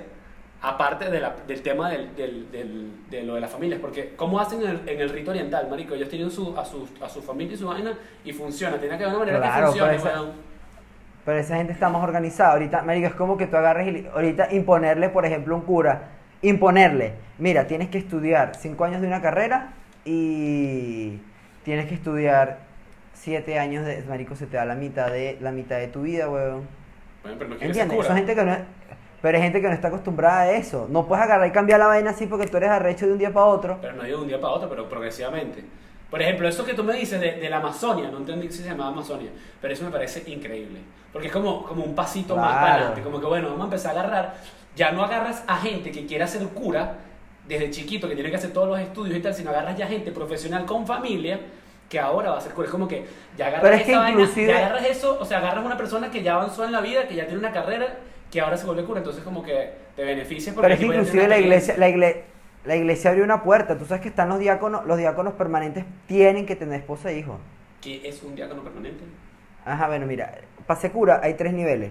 aparte 0.62 1.10
de 1.10 1.20
la- 1.20 1.34
del 1.46 1.62
tema 1.62 1.90
del, 1.90 2.14
del- 2.14 2.52
del- 2.52 2.90
de 3.10 3.22
lo 3.22 3.34
de 3.34 3.40
las 3.40 3.50
familias, 3.50 3.80
porque 3.80 4.12
¿cómo 4.14 4.38
hacen 4.38 4.62
en 4.62 4.68
el, 4.68 4.88
en 4.88 5.00
el 5.00 5.08
rito 5.08 5.30
oriental, 5.30 5.66
marico? 5.70 5.94
Ellos 5.94 6.08
tienen 6.10 6.30
su, 6.30 6.56
a, 6.56 6.64
su, 6.64 6.86
a 7.02 7.08
su 7.08 7.22
familia 7.22 7.54
y 7.54 7.56
su 7.56 7.66
vaina 7.66 7.98
y 8.24 8.32
funciona, 8.32 8.76
tiene 8.78 8.96
que 8.98 9.04
haber 9.04 9.16
una 9.16 9.24
manera 9.24 9.40
Claro, 9.40 9.56
que 9.58 9.66
funcione, 9.66 9.92
pero 9.98 10.08
esa- 10.10 10.20
weón. 10.22 10.32
Pero 11.24 11.38
esa 11.38 11.56
gente 11.56 11.72
está 11.72 11.88
más 11.88 12.02
organizada. 12.02 12.52
Ahorita, 12.52 12.82
marico, 12.82 13.06
es 13.08 13.14
como 13.14 13.36
que 13.36 13.46
tú 13.46 13.56
agarres 13.56 13.88
y 13.88 14.06
ahorita 14.06 14.52
imponerle, 14.54 15.08
por 15.10 15.24
ejemplo, 15.26 15.54
a 15.54 15.58
un 15.58 15.64
cura, 15.64 16.08
imponerle, 16.42 17.12
mira, 17.38 17.66
tienes 17.66 17.88
que 17.88 17.98
estudiar 17.98 18.52
cinco 18.56 18.84
años 18.84 19.00
de 19.00 19.06
una 19.06 19.20
carrera 19.20 19.72
y 20.04 21.18
tienes 21.70 21.86
que 21.86 21.94
estudiar 21.94 22.58
siete 23.14 23.56
años 23.60 23.86
de 23.86 24.02
marico 24.08 24.34
se 24.34 24.46
te 24.46 24.56
da 24.56 24.64
la 24.64 24.74
mitad 24.74 25.08
de 25.08 25.38
la 25.40 25.52
mitad 25.52 25.76
de 25.78 25.86
tu 25.86 26.02
vida, 26.02 26.28
weón. 26.28 26.66
Bueno, 27.22 27.36
pero 27.38 27.50
no 27.50 27.56
¿Entiendes? 27.60 27.96
cura. 27.96 28.08
Son 28.08 28.16
gente 28.16 28.34
que 28.34 28.42
no 28.44 28.52
es- 28.52 28.58
pero 29.22 29.36
hay 29.36 29.44
gente 29.44 29.60
que 29.60 29.68
no 29.68 29.72
está 29.74 29.86
acostumbrada 29.86 30.40
a 30.40 30.50
eso. 30.52 30.88
No 30.90 31.06
puedes 31.06 31.22
agarrar 31.24 31.46
y 31.46 31.52
cambiar 31.52 31.78
la 31.78 31.86
vaina 31.86 32.10
así 32.10 32.26
porque 32.26 32.48
tú 32.48 32.56
eres 32.56 32.70
arrecho 32.70 33.06
de 33.06 33.12
un 33.12 33.18
día 33.18 33.32
para 33.32 33.46
otro. 33.46 33.78
Pero 33.80 33.94
no 33.94 34.02
digo 34.02 34.16
de 34.16 34.22
un 34.22 34.28
día 34.28 34.40
para 34.40 34.52
otro, 34.54 34.68
pero 34.68 34.88
progresivamente. 34.88 35.62
Por 36.10 36.20
ejemplo, 36.20 36.48
eso 36.48 36.64
que 36.64 36.74
tú 36.74 36.82
me 36.82 36.94
dices 36.94 37.20
de, 37.20 37.32
de 37.34 37.48
la 37.48 37.58
Amazonia, 37.58 38.10
no 38.10 38.18
entendí 38.18 38.50
si 38.50 38.64
se 38.64 38.68
llamaba 38.70 38.90
Amazonia, 38.90 39.30
pero 39.60 39.72
eso 39.72 39.84
me 39.84 39.92
parece 39.92 40.28
increíble. 40.28 40.80
Porque 41.12 41.28
es 41.28 41.32
como, 41.32 41.62
como 41.62 41.84
un 41.84 41.94
pasito 41.94 42.34
más 42.34 42.46
Claro. 42.48 42.60
para 42.62 42.74
adelante. 42.74 43.02
Como 43.02 43.20
que, 43.20 43.26
bueno, 43.26 43.46
vamos 43.50 43.60
a 43.60 43.64
empezar 43.66 43.96
a 43.96 44.00
agarrar. 44.00 44.34
Ya 44.74 44.90
no 44.90 45.04
agarras 45.04 45.44
a 45.46 45.56
gente 45.58 45.92
que 45.92 46.04
quiera 46.04 46.26
ser 46.26 46.42
cura 46.48 46.94
desde 47.46 47.70
chiquito, 47.70 48.08
que 48.08 48.14
tiene 48.16 48.30
que 48.30 48.36
hacer 48.36 48.52
todos 48.52 48.66
los 48.68 48.80
estudios 48.80 49.16
y 49.16 49.20
tal, 49.20 49.34
sino 49.34 49.50
agarras 49.50 49.76
ya 49.76 49.86
gente 49.86 50.10
profesional 50.10 50.64
con 50.64 50.84
familia 50.86 51.38
que 51.90 51.98
ahora 51.98 52.30
va 52.30 52.38
a 52.38 52.40
ser 52.40 52.52
cura. 52.52 52.66
Es 52.66 52.72
como 52.72 52.88
que 52.88 53.04
ya 53.36 53.48
agarras 53.48 53.72
es 53.80 53.82
que 53.82 53.90
esa 53.92 54.00
vaina, 54.00 54.20
inclusive- 54.22 54.46
ya 54.52 54.58
agarras 54.58 54.86
eso, 54.86 55.18
o 55.20 55.24
sea, 55.26 55.38
agarras 55.38 55.66
una 55.66 55.76
persona 55.76 56.10
que 56.10 56.22
ya 56.22 56.36
avanzó 56.36 56.64
en 56.64 56.72
la 56.72 56.80
vida, 56.80 57.06
que 57.06 57.16
ya 57.16 57.24
tiene 57.26 57.38
una 57.40 57.52
carrera, 57.52 57.96
que 58.30 58.40
ahora 58.40 58.56
se 58.56 58.64
vuelve 58.64 58.84
cura. 58.84 59.00
Entonces, 59.00 59.22
como 59.24 59.42
que 59.42 59.72
te 59.96 60.04
beneficias 60.04 60.54
porque 60.54 60.68
Pero 60.68 60.74
es 60.74 60.80
que 60.80 60.86
inclusive 60.86 61.28
la 61.28 61.38
iglesia, 61.38 61.74
la 61.76 61.88
iglesia, 61.88 62.22
la 62.64 62.76
iglesia 62.76 63.10
abrió 63.10 63.24
una 63.24 63.42
puerta. 63.42 63.76
Tú 63.76 63.84
sabes 63.86 64.02
que 64.02 64.08
están 64.08 64.28
los 64.28 64.38
diáconos, 64.38 64.86
los 64.86 64.96
diáconos 64.98 65.34
permanentes 65.34 65.84
tienen 66.06 66.46
que 66.46 66.54
tener 66.56 66.78
esposa 66.80 67.10
e 67.10 67.18
hijos. 67.18 67.38
¿Qué 67.82 68.08
es 68.08 68.22
un 68.22 68.34
diácono 68.36 68.62
permanente? 68.62 69.02
Ajá, 69.64 69.88
bueno, 69.88 70.06
mira, 70.06 70.38
para 70.66 70.80
ser 70.80 70.92
cura 70.92 71.20
hay 71.22 71.34
tres 71.34 71.52
niveles. 71.52 71.90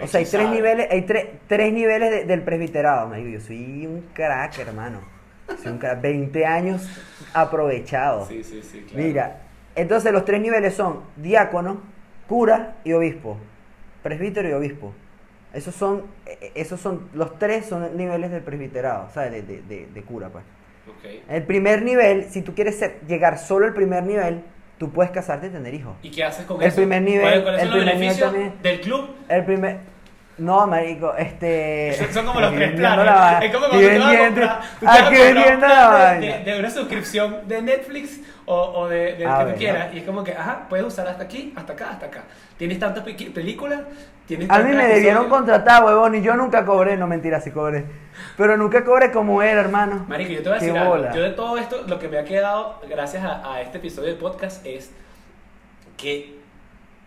O 0.00 0.06
sea, 0.06 0.18
hay 0.20 0.26
tres 0.26 0.28
sabe. 0.30 0.48
niveles, 0.48 0.88
hay 0.90 1.02
tres, 1.02 1.26
tres 1.48 1.72
niveles 1.72 2.10
de- 2.10 2.24
del 2.24 2.42
presbiterado. 2.42 3.08
marico. 3.08 3.28
Yo 3.30 3.40
soy 3.40 3.86
un 3.86 4.02
crack, 4.12 4.58
hermano. 4.58 5.00
Crack. 5.78 6.00
20 6.00 6.46
años 6.46 6.88
aprovechado. 7.34 8.26
Sí, 8.26 8.42
sí, 8.44 8.62
sí, 8.62 8.84
claro. 8.88 9.04
Mira, 9.06 9.36
entonces 9.74 10.12
los 10.12 10.24
tres 10.24 10.40
niveles 10.40 10.74
son 10.74 11.00
diácono, 11.16 11.80
cura 12.28 12.76
y 12.84 12.92
obispo. 12.92 13.38
Presbítero 14.02 14.48
y 14.48 14.52
obispo. 14.52 14.92
Esos 15.52 15.74
son, 15.74 16.02
eh, 16.26 16.52
esos 16.54 16.80
son, 16.80 17.08
los 17.14 17.38
tres 17.38 17.66
son 17.66 17.96
niveles 17.96 18.30
del 18.30 18.42
presbiterado, 18.42 19.08
¿sabes? 19.12 19.32
De, 19.32 19.42
de, 19.42 19.62
de- 19.62 19.86
de 19.86 20.02
cura, 20.02 20.28
pues. 20.30 20.44
El 21.28 21.42
primer 21.44 21.82
nivel, 21.82 22.24
si 22.30 22.42
tú 22.42 22.54
quieres 22.54 22.78
ser- 22.78 23.00
llegar 23.06 23.38
solo 23.38 23.66
al 23.66 23.74
primer 23.74 24.02
nivel, 24.02 24.42
tú 24.78 24.90
puedes 24.90 25.12
casarte 25.12 25.46
y 25.48 25.50
tener 25.50 25.74
hijos. 25.74 25.94
¿Y 26.02 26.10
qué 26.10 26.24
haces 26.24 26.44
con 26.46 26.60
El 26.60 26.68
eso? 26.68 26.76
primer 26.76 27.02
nivel- 27.02 27.20
¿Cuáles 27.22 27.42
cuáles 27.42 27.62
el 27.62 27.68
son 27.68 27.76
los 27.76 27.84
primer 27.84 28.00
nivel 28.00 28.16
beneficios 28.20 28.32
también. 28.32 28.62
del 28.62 28.80
club? 28.80 29.10
El 29.28 29.44
primer... 29.44 29.78
No, 30.42 30.66
marico, 30.66 31.14
este... 31.16 31.94
Son- 31.98 32.12
Son 32.12 32.26
como 32.26 32.40
los 32.40 32.52
tres 32.54 32.72
planes. 32.72 33.04
la. 33.06 33.38
Es 33.44 33.52
como 33.54 33.68
cuando 33.68 33.78
te 33.86 33.98
vas 33.98 34.06
a 34.06 34.10
vendiendo- 34.10 34.40
comprar, 34.40 34.60
tú 34.80 34.86
vas 34.86 34.98
a 34.98 35.04
comprar 35.04 36.20
de, 36.20 36.26
de- 36.26 36.44
de 36.52 36.58
una 36.58 36.70
suscripción 36.70 37.48
de 37.48 37.62
Netflix 37.62 38.20
o, 38.46 38.54
o 38.60 38.88
de, 38.88 39.14
del 39.14 39.26
Ah, 39.28 39.44
que 39.46 39.52
tú 39.52 39.58
quieras. 39.58 39.94
Y 39.94 39.98
es 39.98 40.04
como 40.04 40.24
que, 40.24 40.32
ajá, 40.32 40.66
puedes 40.68 40.84
usar 40.86 41.06
hasta 41.06 41.22
aquí, 41.24 41.52
hasta 41.56 41.72
acá, 41.74 41.90
hasta 41.90 42.06
acá. 42.06 42.22
Tienes 42.58 42.78
tantas 42.78 43.04
pe- 43.04 43.30
películas, 43.32 43.80
tienes 44.26 44.50
A 44.50 44.58
mí 44.60 44.72
me 44.74 44.86
debieron 44.86 45.28
contratar, 45.28 45.84
huevón, 45.84 46.14
y 46.16 46.22
yo 46.22 46.34
nunca 46.34 46.64
cobré, 46.64 46.96
no 46.96 47.06
mentira, 47.06 47.40
sí 47.40 47.50
cobré. 47.50 47.84
Pero 48.36 48.56
nunca 48.56 48.84
cobré 48.84 49.10
como 49.12 49.42
él, 49.42 49.56
hermano. 49.58 50.04
Marico, 50.08 50.32
yo 50.32 50.42
te 50.42 50.48
voy 50.48 50.58
a 50.58 50.60
decir 50.60 50.76
algo. 50.76 50.90
bola. 50.90 51.12
Yo 51.14 51.22
de 51.22 51.30
todo 51.30 51.56
esto, 51.58 51.84
lo 51.86 51.98
que 51.98 52.08
me 52.08 52.18
ha 52.18 52.24
quedado 52.24 52.80
gracias 52.88 53.22
a, 53.24 53.52
a 53.54 53.60
este 53.60 53.78
episodio 53.78 54.08
del 54.08 54.18
podcast 54.18 54.64
es 54.66 54.90
que 55.96 56.36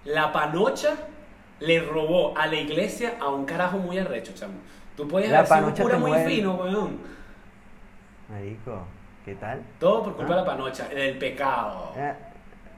la 0.05 0.31
panocha 0.31 0.91
le 1.59 1.79
robó 1.81 2.37
a 2.37 2.47
la 2.47 2.55
iglesia 2.55 3.15
a 3.19 3.29
un 3.29 3.45
carajo 3.45 3.77
muy 3.77 3.97
arrecho, 3.97 4.33
chamo. 4.35 4.53
Tú 4.97 5.07
puedes 5.07 5.29
La 5.29 5.39
haber 5.39 5.49
sido 5.49 5.67
un 5.67 5.73
cura 5.73 5.97
muy 5.97 6.13
fino, 6.25 6.55
weón. 6.55 6.99
Marico, 8.29 8.85
¿qué 9.23 9.35
tal? 9.35 9.61
Todo 9.79 10.03
por 10.03 10.15
culpa 10.15 10.33
Ah. 10.33 10.35
de 10.37 10.41
la 10.41 10.47
panocha, 10.47 10.87
del 10.89 11.17
pecado. 11.17 11.91
Eh, 11.95 12.13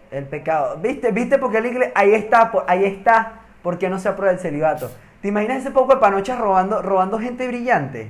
El 0.10 0.26
pecado. 0.26 0.78
¿Viste? 0.78 1.12
¿Viste? 1.12 1.38
Porque 1.38 1.60
la 1.60 1.68
iglesia, 1.68 1.92
ahí 1.96 2.14
está, 2.14 2.50
por- 2.50 2.64
ahí 2.68 2.86
está, 2.86 3.42
porque 3.62 3.90
no 3.90 4.00
se 4.00 4.08
aprueba 4.08 4.32
el 4.34 4.40
celibato. 4.40 4.90
¿Te 5.22 5.28
imaginas 5.28 5.58
ese 5.58 5.72
poco 5.72 5.96
de 5.96 6.00
panochas 6.00 6.40
robando, 6.40 6.82
robando 6.82 7.20
gente 7.20 7.46
brillante? 7.48 8.10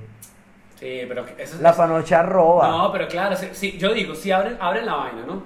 Sí, 0.76 1.02
pero 1.08 1.26
eso 1.40 1.58
La 1.60 1.74
panocha 1.76 2.22
roba. 2.22 2.68
No, 2.70 2.92
pero 2.92 3.08
claro, 3.08 3.36
sí, 3.36 3.50
sí, 3.54 3.78
yo 3.80 3.94
digo, 3.96 4.14
si 4.14 4.32
abren, 4.32 4.58
abren 4.62 4.86
la 4.86 4.94
vaina, 4.94 5.24
¿no? 5.26 5.42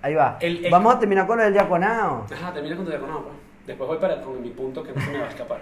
Ahí 0.00 0.14
va. 0.14 0.36
El- 0.40 0.64
el- 0.64 0.70
Vamos 0.70 0.94
a 0.94 0.98
terminar 1.00 1.26
con 1.26 1.38
del 1.38 1.52
diaconado. 1.52 2.24
Ajá, 2.32 2.52
termina 2.52 2.76
con 2.76 2.84
tu 2.84 2.90
diaconado, 2.92 3.22
pues. 3.24 3.34
Después 3.66 3.88
voy 3.88 3.98
para 3.98 4.20
con 4.22 4.42
mi 4.42 4.50
punto 4.50 4.82
que 4.82 4.92
no 4.92 5.00
se 5.00 5.10
me 5.10 5.18
va 5.20 5.26
a 5.26 5.28
escapar. 5.28 5.60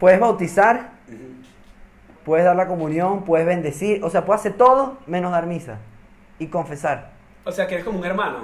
Puedes 0.00 0.18
bautizar, 0.20 0.90
puedes 2.24 2.44
dar 2.44 2.56
la 2.56 2.66
comunión, 2.66 3.24
puedes 3.24 3.46
bendecir, 3.46 4.02
o 4.04 4.10
sea, 4.10 4.24
puedes 4.24 4.40
hacer 4.40 4.54
todo 4.54 4.98
menos 5.06 5.32
dar 5.32 5.46
misa 5.46 5.78
y 6.38 6.46
confesar. 6.48 7.10
O 7.44 7.52
sea, 7.52 7.66
que 7.66 7.74
eres 7.74 7.84
como 7.84 7.98
un 7.98 8.04
hermano. 8.04 8.38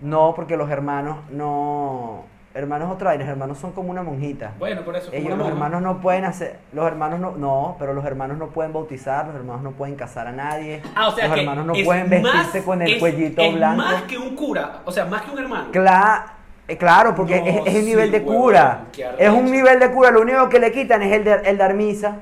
No, 0.00 0.32
porque 0.34 0.56
los 0.56 0.70
hermanos 0.70 1.18
no. 1.30 2.24
Hermanos 2.52 2.90
otra 2.90 3.10
vaina, 3.10 3.22
los 3.24 3.30
hermanos 3.30 3.58
son 3.58 3.70
como 3.70 3.90
una 3.92 4.02
monjita. 4.02 4.54
Bueno, 4.58 4.82
por 4.84 4.96
eso. 4.96 5.10
Ellos, 5.12 5.38
los 5.38 5.46
hermanos 5.46 5.82
no 5.82 6.00
pueden 6.00 6.24
hacer, 6.24 6.58
los 6.72 6.84
hermanos 6.84 7.20
no, 7.20 7.36
no, 7.36 7.76
pero 7.78 7.92
los 7.94 8.04
hermanos 8.04 8.38
no 8.38 8.48
pueden 8.48 8.72
bautizar, 8.72 9.26
los 9.26 9.36
hermanos 9.36 9.62
no 9.62 9.70
pueden 9.72 9.94
casar 9.94 10.26
a 10.26 10.32
nadie, 10.32 10.82
Ah, 10.96 11.06
o 11.08 11.12
sea 11.12 11.26
los 11.28 11.34
que 11.34 11.40
hermanos 11.42 11.64
no 11.66 11.72
pueden 11.84 12.10
vestirse 12.10 12.58
más- 12.58 12.64
con 12.66 12.82
el 12.82 12.94
es- 12.94 12.98
cuellito 12.98 13.40
es 13.40 13.54
blanco. 13.54 13.76
más 13.82 14.02
que 14.02 14.18
un 14.18 14.34
cura, 14.34 14.80
o 14.84 14.90
sea, 14.90 15.04
más 15.04 15.22
que 15.22 15.30
un 15.30 15.38
hermano. 15.38 15.70
Cla- 15.70 16.24
eh, 16.26 16.39
claro, 16.78 17.14
porque 17.14 17.40
No, 17.40 17.46
es, 17.46 17.56
es 17.66 17.74
el 17.74 17.82
sí, 17.82 17.88
nivel 17.88 18.10
de 18.10 18.22
cura. 18.22 18.84
Es 19.18 19.30
un 19.30 19.50
nivel 19.50 19.78
de 19.80 19.90
cura, 19.90 20.10
lo 20.10 20.20
único 20.20 20.48
que 20.48 20.58
le 20.58 20.70
quitan 20.72 21.02
es 21.02 21.12
el, 21.12 21.24
de- 21.24 21.42
el 21.44 21.56
dar 21.58 21.74
misa. 21.74 22.16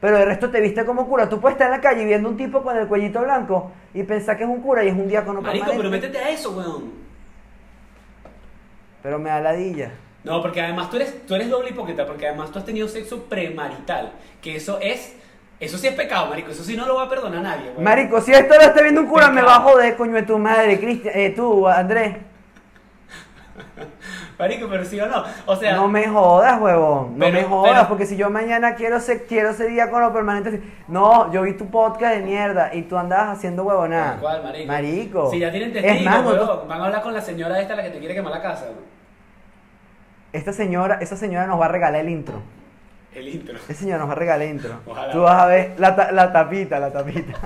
Pero 0.00 0.16
el 0.18 0.26
resto 0.26 0.50
te 0.50 0.60
viste 0.60 0.84
como 0.84 1.06
cura. 1.08 1.28
Tú 1.28 1.40
puedes 1.40 1.54
estar 1.54 1.66
en 1.68 1.72
la 1.72 1.80
calle 1.80 2.04
viendo 2.04 2.28
un 2.28 2.36
tipo 2.36 2.62
con 2.62 2.76
el 2.76 2.88
cuellito 2.88 3.20
blanco 3.20 3.70
y 3.94 4.02
pensar 4.02 4.36
que 4.36 4.42
es 4.44 4.48
un 4.48 4.60
cura 4.60 4.82
y 4.84 4.88
es 4.88 4.94
un 4.94 5.06
diácono 5.06 5.40
Marico, 5.40 5.64
pero 5.66 5.78
permanente. 5.80 6.08
métete 6.08 6.24
a 6.24 6.30
eso, 6.30 6.50
weón. 6.52 6.90
Pero 9.02 9.18
me 9.18 9.30
da 9.30 9.40
ladilla. 9.40 9.90
No, 10.24 10.40
porque 10.40 10.60
además 10.60 10.88
tú 10.90 10.96
eres, 10.96 11.26
tú 11.26 11.34
eres 11.34 11.50
doble 11.50 11.70
hipócrita, 11.70 12.06
porque 12.06 12.28
además 12.28 12.50
tú 12.52 12.58
has 12.58 12.64
tenido 12.64 12.86
sexo 12.88 13.24
premarital, 13.24 14.12
que 14.40 14.54
eso 14.56 14.78
es, 14.80 15.16
eso 15.58 15.76
sí 15.78 15.88
es 15.88 15.94
pecado, 15.94 16.26
marico, 16.28 16.52
eso 16.52 16.62
sí 16.62 16.76
no 16.76 16.86
lo 16.86 16.94
va 16.94 17.04
a 17.04 17.08
perdonar 17.08 17.42
nadie, 17.42 17.70
weón. 17.70 17.82
Marico, 17.82 18.20
si 18.20 18.32
esto 18.32 18.54
lo 18.54 18.60
está 18.62 18.82
viendo 18.82 19.00
un 19.00 19.08
cura, 19.08 19.30
me 19.30 19.42
va 19.42 19.56
a 19.56 19.60
joder, 19.60 19.96
coño 19.96 20.14
de 20.14 20.22
tu 20.22 20.38
madre, 20.38 20.78
Cristian, 20.78 21.12
eh, 21.16 21.30
tú, 21.30 21.66
Andrés. 21.66 22.16
Marico, 24.38 24.66
pero 24.68 24.84
sí 24.84 24.98
o 25.00 25.06
no, 25.06 25.24
o 25.46 25.56
sea, 25.56 25.76
no 25.76 25.88
me 25.88 26.08
jodas, 26.08 26.60
huevón. 26.60 27.12
No 27.18 27.26
Pero- 27.26 27.32
me 27.38 27.44
jodas, 27.44 27.72
pero- 27.74 27.88
porque 27.88 28.06
si 28.06 28.16
yo 28.16 28.30
mañana 28.30 28.74
quiero 28.74 28.98
ser, 29.00 29.26
quiero 29.26 29.52
ser 29.52 29.68
diácono 29.70 30.12
permanente. 30.12 30.62
No, 30.88 31.30
yo 31.32 31.42
vi 31.42 31.52
tu 31.54 31.70
podcast 31.70 32.16
de 32.16 32.22
mierda 32.22 32.74
y 32.74 32.82
tú 32.82 32.96
andabas 32.98 33.36
haciendo 33.38 33.62
huevonada. 33.64 34.18
Cual, 34.18 34.42
marico. 34.42 34.66
Marico. 34.72 35.30
Si 35.30 35.38
ya 35.38 35.50
tienen 35.50 35.76
Es 35.76 35.82
testigos, 35.82 36.24
más, 36.24 36.68
van 36.68 36.80
a 36.80 36.84
hablar 36.86 37.02
con 37.02 37.14
la 37.14 37.20
señora 37.20 37.60
esta 37.60 37.76
la 37.76 37.82
que 37.82 37.90
te 37.90 37.98
quiere 37.98 38.14
quemar 38.14 38.32
la 38.32 38.42
casa, 38.42 38.66
esta 40.32 40.52
señora, 40.52 40.98
esa 41.00 41.16
señora 41.16 41.46
nos 41.46 41.60
va 41.60 41.66
a 41.66 41.68
regalar 41.68 42.00
el 42.00 42.08
intro. 42.08 42.40
El 43.14 43.28
intro. 43.28 43.58
Esa 43.68 43.74
señora 43.80 43.98
nos 43.98 44.08
va 44.08 44.12
a 44.12 44.16
regalar 44.16 44.42
el 44.46 44.54
intro. 44.54 44.80
Ojalá. 44.86 45.12
Tú 45.12 45.20
vas 45.20 45.42
a 45.42 45.46
ver 45.46 45.74
la, 45.76 45.94
ta- 45.94 46.10
la 46.12 46.32
tapita, 46.32 46.78
la 46.80 46.90
tapita. 46.90 47.38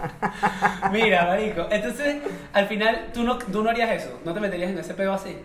Mira, 0.92 1.24
marico, 1.26 1.66
entonces, 1.70 2.18
al 2.52 2.66
final, 2.66 3.08
tú 3.12 3.24
no, 3.24 3.36
tú 3.38 3.64
no 3.64 3.70
harías 3.70 3.90
eso, 3.90 4.20
no 4.24 4.32
te 4.32 4.38
meterías 4.38 4.70
en 4.70 4.78
ese 4.78 4.94
pedo 4.94 5.12
así. 5.12 5.36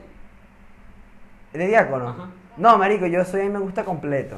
¿De 1.53 1.67
diácono? 1.67 2.09
Ajá. 2.09 2.27
No, 2.57 2.77
marico, 2.77 3.05
yo 3.07 3.23
soy, 3.25 3.41
a 3.41 3.43
mí 3.45 3.49
me 3.49 3.59
gusta 3.59 3.83
completo. 3.83 4.37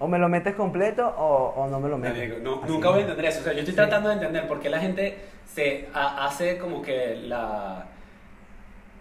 O 0.00 0.06
me 0.06 0.18
lo 0.18 0.28
metes 0.28 0.54
completo 0.54 1.06
o, 1.06 1.54
o 1.56 1.68
no 1.68 1.80
me 1.80 1.88
lo 1.88 1.98
metes. 1.98 2.16
Marico, 2.16 2.36
no, 2.42 2.66
nunca 2.66 2.88
voy 2.90 2.98
a 2.98 3.02
entender 3.02 3.24
eso. 3.26 3.40
O 3.40 3.42
sea, 3.42 3.52
yo 3.52 3.58
estoy 3.60 3.72
Sí. 3.72 3.76
tratando 3.76 4.08
de 4.08 4.14
entender 4.14 4.46
por 4.46 4.60
qué 4.60 4.70
la 4.70 4.78
gente 4.78 5.18
se 5.52 5.88
ha- 5.94 6.26
hace 6.26 6.58
como 6.58 6.82
que 6.82 7.16
la 7.24 7.86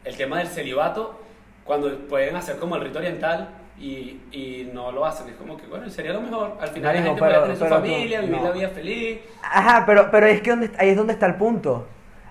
el 0.03 0.15
tema 0.15 0.37
del 0.39 0.47
celibato 0.47 1.19
cuando 1.65 1.95
pueden 2.07 2.35
hacer 2.35 2.57
como 2.57 2.77
el 2.77 2.81
rito 2.83 2.97
oriental 2.99 3.49
y, 3.77 4.21
y 4.31 4.71
no 4.73 4.91
lo 4.91 5.05
hacen. 5.05 5.27
Es 5.29 5.35
como 5.35 5.57
que, 5.57 5.67
bueno, 5.67 5.87
sería 5.89 6.13
lo 6.13 6.21
mejor. 6.21 6.57
Al 6.61 6.69
final 6.69 6.95
la 6.95 7.01
Marico, 7.01 7.05
gente 7.09 7.19
pero- 7.21 7.41
puede 7.41 7.41
tener 7.41 7.57
su 7.57 7.63
tú- 7.65 7.69
familia, 7.69 8.21
vivir 8.21 8.37
no. 8.37 8.43
la 8.43 8.51
vida 8.51 8.69
feliz. 8.69 9.19
Ajá, 9.43 9.83
pero, 9.85 10.09
pero 10.09 10.25
es 10.27 10.41
que 10.41 10.49
donde, 10.49 10.71
ahí 10.79 10.89
es 10.89 10.97
donde 10.97 11.13
está 11.13 11.25
el 11.27 11.35
punto. 11.35 11.87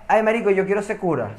Ay, 0.09 0.23
marico, 0.23 0.51
yo 0.51 0.65
quiero 0.67 0.83
ser 0.83 0.99
cura. 0.99 1.31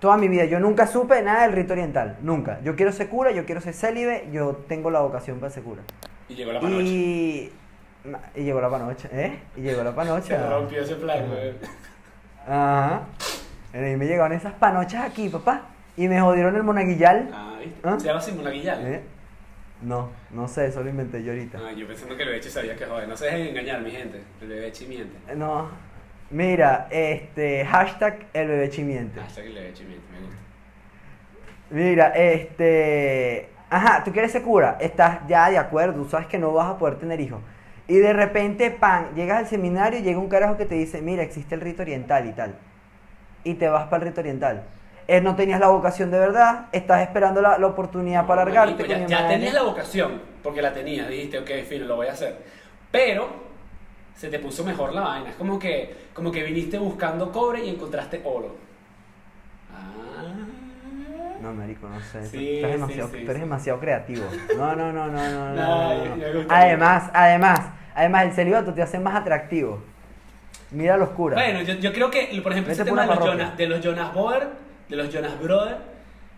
Toda 0.00 0.16
mi 0.16 0.28
vida, 0.28 0.44
yo 0.44 0.60
nunca 0.60 0.86
supe 0.86 1.20
nada 1.22 1.42
del 1.42 1.52
rito 1.52 1.72
oriental. 1.72 2.16
Nunca. 2.22 2.60
Yo 2.62 2.76
quiero 2.76 2.92
ser 2.92 3.08
cura, 3.08 3.32
yo 3.32 3.44
quiero 3.44 3.60
ser 3.60 3.74
célibe, 3.74 4.28
yo 4.32 4.64
tengo 4.68 4.90
la 4.90 5.00
vocación 5.00 5.40
para 5.40 5.50
ser 5.50 5.64
cura. 5.64 5.82
Y 6.28 6.34
llegó 6.34 6.52
la 6.52 6.60
panocha. 6.60 6.82
Y... 6.82 7.52
Y 8.36 8.42
llegó 8.44 8.60
la 8.60 8.70
panocha, 8.70 9.08
¿eh? 9.12 9.38
Y 9.56 9.60
llegó 9.62 9.82
la 9.82 9.90
Se 9.90 9.96
panocha. 9.96 10.48
rompió 10.48 10.82
ese 10.82 10.94
plan. 10.94 11.24
Ajá. 12.46 13.02
Y 13.74 13.96
me 13.96 14.06
llegaron 14.06 14.32
esas 14.32 14.54
panochas 14.54 15.04
aquí, 15.04 15.28
papá. 15.28 15.62
Y 15.96 16.06
me 16.08 16.20
jodieron 16.20 16.54
el 16.54 16.62
monaguillal. 16.62 17.28
Ah, 17.32 17.56
¿viste? 17.58 17.80
¿Ah? 17.82 17.96
Se 17.98 18.06
llama 18.06 18.20
Simulaguillal. 18.20 18.86
¿Eh? 18.86 19.02
No, 19.82 20.10
no 20.30 20.48
sé, 20.48 20.66
eso 20.66 20.82
lo 20.82 20.90
inventé 20.90 21.22
yo 21.22 21.32
ahorita. 21.32 21.58
Ah, 21.58 21.72
yo 21.72 21.86
pensando 21.86 22.16
que 22.16 22.22
el 22.22 22.28
bebeche 22.30 22.50
sabía 22.50 22.76
que 22.76 22.86
joder. 22.86 23.08
No 23.08 23.16
se 23.16 23.26
dejen 23.26 23.48
engañar, 23.48 23.80
mi 23.80 23.90
gente. 23.90 24.22
El 24.40 24.48
bebeche 24.48 24.86
miente. 24.86 25.16
No. 25.34 25.68
Mira, 26.30 26.88
este, 26.90 27.64
hashtag 27.64 28.26
el. 28.34 28.48
Hashtag 29.20 29.46
el 29.46 29.54
me 29.54 30.20
gusta. 30.20 30.42
Mira, 31.70 32.08
este. 32.08 33.48
Ajá, 33.70 34.02
tú 34.04 34.12
quieres 34.12 34.32
ser 34.32 34.42
cura, 34.42 34.78
estás 34.80 35.20
ya 35.28 35.50
de 35.50 35.58
acuerdo, 35.58 36.02
tú 36.02 36.08
sabes 36.08 36.26
que 36.26 36.38
no 36.38 36.52
vas 36.52 36.68
a 36.68 36.78
poder 36.78 36.96
tener 36.98 37.20
hijos. 37.20 37.40
Y 37.86 37.96
de 37.98 38.12
repente, 38.12 38.70
pan, 38.70 39.14
llegas 39.14 39.38
al 39.38 39.46
seminario 39.46 39.98
y 39.98 40.02
llega 40.02 40.18
un 40.18 40.28
carajo 40.28 40.56
que 40.56 40.66
te 40.66 40.74
dice: 40.74 41.02
Mira, 41.02 41.22
existe 41.22 41.54
el 41.54 41.60
rito 41.60 41.82
oriental 41.82 42.26
y 42.26 42.32
tal. 42.32 42.54
Y 43.44 43.54
te 43.54 43.68
vas 43.68 43.86
para 43.88 44.02
el 44.04 44.08
rito 44.10 44.20
oriental. 44.20 44.64
eh, 45.06 45.20
no 45.22 45.34
tenías 45.36 45.60
la 45.60 45.68
vocación 45.68 46.10
de 46.10 46.18
verdad, 46.18 46.66
estás 46.72 47.00
esperando 47.02 47.40
la, 47.40 47.58
la 47.58 47.66
oportunidad 47.66 48.26
para 48.26 48.44
largarte. 48.44 48.84
marico, 48.84 48.86
ya, 48.86 49.06
ya 49.06 49.26
tenías 49.28 49.54
la 49.54 49.62
vocación, 49.62 50.22
porque 50.42 50.60
la 50.62 50.72
tenías, 50.72 51.08
dijiste, 51.08 51.38
ok, 51.38 51.50
fino, 51.66 51.86
lo 51.86 51.96
voy 51.96 52.08
a 52.08 52.12
hacer. 52.12 52.36
Pero 52.90 53.47
se 54.18 54.28
te 54.28 54.40
puso 54.40 54.64
mejor 54.64 54.92
la 54.92 55.00
vaina. 55.02 55.30
Es 55.30 55.36
como 55.36 55.58
que, 55.60 55.94
como 56.12 56.32
que 56.32 56.42
viniste 56.42 56.76
buscando 56.76 57.30
cobre 57.30 57.64
y 57.64 57.68
encontraste 57.70 58.20
oro. 58.24 58.56
Ah. 59.72 60.34
No, 61.40 61.52
marico, 61.54 61.88
no 61.88 62.00
sé. 62.00 62.18
tú- 62.20 62.26
Sí, 62.26 62.58
tú 62.60 62.66
eres, 62.66 62.66
sí, 62.66 62.72
demasiado, 62.72 63.08
sí, 63.08 63.12
tú 63.14 63.18
eres 63.22 63.34
sí. 63.34 63.40
demasiado 63.40 63.78
creativo. 63.80 64.24
No, 64.56 64.74
no, 64.74 64.92
no, 64.92 65.06
no, 65.06 65.28
no. 65.30 65.54
no, 65.54 66.04
no, 66.16 66.16
no. 66.16 66.46
Además, 66.48 67.10
además, 67.14 67.60
además, 67.94 68.24
el 68.24 68.32
celibato 68.32 68.74
te 68.74 68.82
hace 68.82 68.98
más 68.98 69.14
atractivo. 69.14 69.80
Mira 70.72 70.96
la 70.96 71.04
oscura. 71.04 71.36
Bueno, 71.36 71.62
yo, 71.62 71.74
yo 71.74 71.92
creo 71.92 72.10
que, 72.10 72.40
por 72.42 72.50
ejemplo, 72.52 72.72
ese 72.72 72.84
tema 72.84 73.02
de 73.06 73.14
los. 73.14 73.24
Jonas, 73.24 73.56
de 73.56 73.66
los 73.68 73.80
Jonas 73.80 74.12
Brothers, 74.12 74.46
de 74.88 74.96
los 74.96 75.14
Jonas 75.14 75.40
Brothers, 75.40 75.76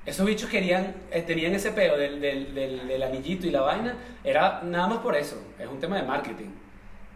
esos 0.04 0.26
bichos 0.26 0.50
querían, 0.50 0.94
eh, 1.10 1.22
tenían 1.22 1.54
ese 1.54 1.70
peo 1.72 1.96
del, 1.96 2.20
del, 2.20 2.54
del, 2.54 2.86
del 2.86 3.02
anillito 3.02 3.46
y 3.46 3.50
la 3.50 3.62
vaina, 3.62 3.94
era 4.22 4.60
nada 4.62 4.86
más 4.86 4.98
por 4.98 5.16
eso, 5.16 5.42
es 5.58 5.66
un 5.66 5.80
tema 5.80 5.96
de 5.96 6.02
marketing. 6.02 6.46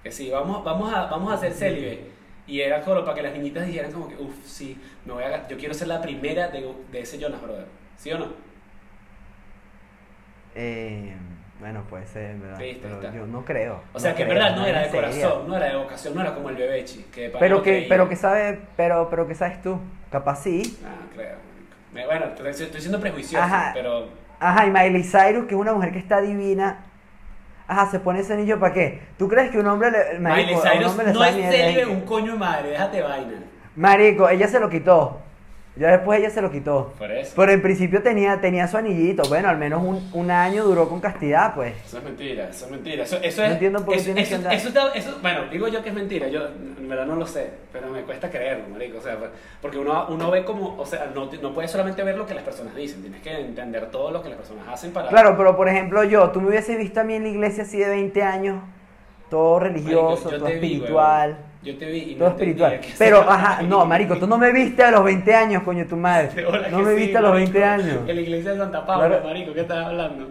Que 0.04 0.12
sí, 0.12 0.30
vamos, 0.30 0.62
vamos, 0.64 0.94
a, 0.94 1.06
vamos 1.06 1.32
a 1.32 1.36
hacer 1.36 1.52
célibe. 1.54 2.12
Y 2.46 2.60
era 2.60 2.82
como 2.82 3.02
para 3.04 3.14
que 3.16 3.22
las 3.22 3.32
niñitas 3.34 3.66
dijeran 3.66 3.90
como 3.92 4.06
que, 4.08 4.16
uff, 4.16 4.36
sí, 4.46 4.80
me 5.06 5.14
voy 5.14 5.24
a, 5.24 5.48
yo 5.48 5.56
quiero 5.58 5.74
ser 5.74 5.88
la 5.88 6.02
primera 6.02 6.48
de, 6.48 6.72
de 6.92 7.00
ese 7.00 7.18
Jonas 7.18 7.42
Brothers. 7.42 7.68
¿Sí 7.96 8.12
o 8.12 8.18
no? 8.18 8.28
Eh, 10.54 11.16
bueno, 11.60 11.84
puede 11.88 12.06
ser, 12.06 12.30
en 12.32 12.40
¿verdad? 12.42 12.58
Viste, 12.58 12.80
pero 12.82 12.96
está. 12.96 13.12
yo 13.12 13.26
no 13.26 13.44
creo. 13.44 13.82
O 13.92 13.98
sea, 13.98 14.10
no 14.10 14.16
que 14.16 14.22
en 14.22 14.28
creo, 14.28 14.42
verdad 14.42 14.56
no 14.56 14.66
era 14.66 14.80
de 14.80 14.90
sería. 14.90 15.30
corazón, 15.30 15.48
no 15.48 15.56
era 15.56 15.66
de 15.66 15.76
vocación, 15.76 16.14
no 16.14 16.20
era 16.20 16.34
como 16.34 16.50
el 16.50 16.56
bebechi. 16.56 17.04
Que 17.12 17.30
para 17.30 17.40
Pero 17.40 17.62
que, 17.62 17.86
pero 17.88 18.08
que 18.08 18.16
sabe, 18.16 18.60
pero, 18.76 19.08
pero 19.10 19.26
que 19.26 19.34
sabes 19.34 19.62
tú. 19.62 19.80
Capaz 20.10 20.42
sí. 20.42 20.78
Ah, 20.84 21.06
creo. 21.14 21.36
Bueno, 22.06 22.26
estoy, 22.26 22.50
estoy 22.50 22.80
siendo 22.80 23.00
prejuicioso, 23.00 23.42
Ajá. 23.44 23.70
pero 23.72 24.08
Ajá, 24.40 24.66
y 24.66 24.70
Miley 24.70 25.02
Cyrus, 25.04 25.46
que 25.46 25.54
es 25.54 25.60
una 25.60 25.72
mujer 25.72 25.92
que 25.92 25.98
está 25.98 26.20
divina. 26.20 26.84
Ajá, 27.66 27.90
se 27.90 27.98
pone 28.00 28.20
ese 28.20 28.34
anillo 28.34 28.60
para 28.60 28.74
qué? 28.74 29.00
¿Tú 29.18 29.26
crees 29.28 29.50
que 29.50 29.58
un 29.58 29.66
hombre 29.66 29.90
le. 29.90 30.18
Miley 30.18 30.20
marico, 30.20 30.60
un 30.60 30.68
Cyrus 30.68 30.90
hombre 30.90 31.06
le 31.06 31.12
no 31.14 31.18
sabe 31.18 31.30
es 31.30 31.36
ni 31.36 31.42
el- 31.42 31.50
célibe 31.52 31.86
un 31.86 32.00
coño 32.02 32.32
de 32.32 32.38
madre, 32.38 32.70
déjate 32.70 33.02
vaina. 33.02 33.32
Marico, 33.76 34.28
ella 34.28 34.46
se 34.48 34.60
lo 34.60 34.68
quitó. 34.68 35.20
Ya 35.76 35.90
después 35.90 36.20
ella 36.20 36.30
se 36.30 36.40
lo 36.40 36.52
quitó. 36.52 36.92
Por 36.96 37.10
eso. 37.10 37.32
Pero 37.34 37.50
en 37.50 37.60
principio 37.60 38.00
tenía, 38.00 38.40
tenía 38.40 38.68
su 38.68 38.76
anillito. 38.76 39.24
Bueno, 39.28 39.48
al 39.48 39.58
menos 39.58 39.82
un, 39.82 40.08
un 40.12 40.30
año 40.30 40.62
duró 40.62 40.88
con 40.88 41.00
castidad, 41.00 41.52
pues. 41.56 41.74
Eso 41.84 41.98
es 41.98 42.04
mentira, 42.04 42.48
eso 42.48 42.66
es 42.66 42.70
mentira. 42.70 43.02
Eso, 43.02 43.16
eso 43.20 43.40
No 43.40 43.46
es, 43.48 43.52
entiendo 43.54 43.84
por 43.84 43.88
qué 43.94 43.96
eso, 43.96 44.04
tienes 44.04 44.30
eso- 44.30 44.40
que 44.40 44.48
andar- 44.78 44.92
eso 44.94 45.18
bueno, 45.20 45.40
digo 45.50 45.66
yo 45.66 45.82
que 45.82 45.88
es 45.88 45.94
mentira, 45.96 46.28
yo 46.28 46.42
en 46.46 46.88
verdad 46.88 47.06
no 47.06 47.16
lo 47.16 47.26
sé, 47.26 47.50
pero 47.72 47.88
me 47.88 48.02
cuesta 48.02 48.30
creerlo, 48.30 48.68
marico. 48.68 48.98
O 48.98 49.02
sea, 49.02 49.16
porque 49.60 49.78
uno, 49.78 50.06
uno 50.10 50.30
ve 50.30 50.44
como, 50.44 50.76
o 50.78 50.86
sea, 50.86 51.10
no, 51.12 51.28
no 51.42 51.52
puedes 51.52 51.72
solamente 51.72 52.04
ver 52.04 52.16
lo 52.16 52.24
que 52.24 52.34
las 52.34 52.44
personas 52.44 52.76
dicen, 52.76 53.02
tienes 53.02 53.20
que 53.20 53.32
entender 53.40 53.90
todo 53.90 54.12
lo 54.12 54.22
que 54.22 54.28
las 54.28 54.38
personas 54.38 54.68
hacen 54.68 54.92
para... 54.92 55.08
Claro, 55.08 55.36
pero 55.36 55.56
por 55.56 55.68
ejemplo 55.68 56.04
yo, 56.04 56.30
tú 56.30 56.40
me 56.40 56.50
hubieses 56.50 56.78
visto 56.78 57.00
a 57.00 57.02
mí 57.04 57.14
en 57.14 57.24
la 57.24 57.28
iglesia 57.30 57.64
así 57.64 57.78
de 57.78 57.88
20 57.88 58.22
años, 58.22 58.62
todo 59.28 59.58
religioso, 59.58 60.26
Marico, 60.26 60.30
todo 60.38 60.44
vi, 60.46 60.52
espiritual. 60.54 61.30
weón. 61.30 61.53
Yo 61.64 61.76
te 61.78 61.86
vi 61.86 61.98
y 61.98 62.14
todo 62.16 62.28
no 62.28 62.34
espiritual. 62.34 62.80
Pero, 62.98 63.20
ajá, 63.30 63.62
no, 63.62 63.86
marico, 63.86 64.16
tú 64.18 64.26
no 64.26 64.36
me 64.36 64.52
viste 64.52 64.82
a 64.84 64.90
los 64.90 65.02
20 65.02 65.34
años, 65.34 65.62
coño, 65.62 65.86
tu 65.86 65.96
madre. 65.96 66.30
No 66.70 66.80
me 66.80 66.90
sí, 66.90 66.96
viste 66.96 67.16
a 67.16 67.20
los 67.22 67.30
marico. 67.32 67.52
20 67.52 67.64
años. 67.64 67.98
En 68.08 68.16
la 68.16 68.22
iglesia 68.22 68.50
de 68.52 68.58
Santa 68.58 68.84
Paula, 68.86 69.08
Claro. 69.08 69.24
marico, 69.24 69.54
¿qué 69.54 69.60
estás 69.62 69.86
hablando? 69.86 70.30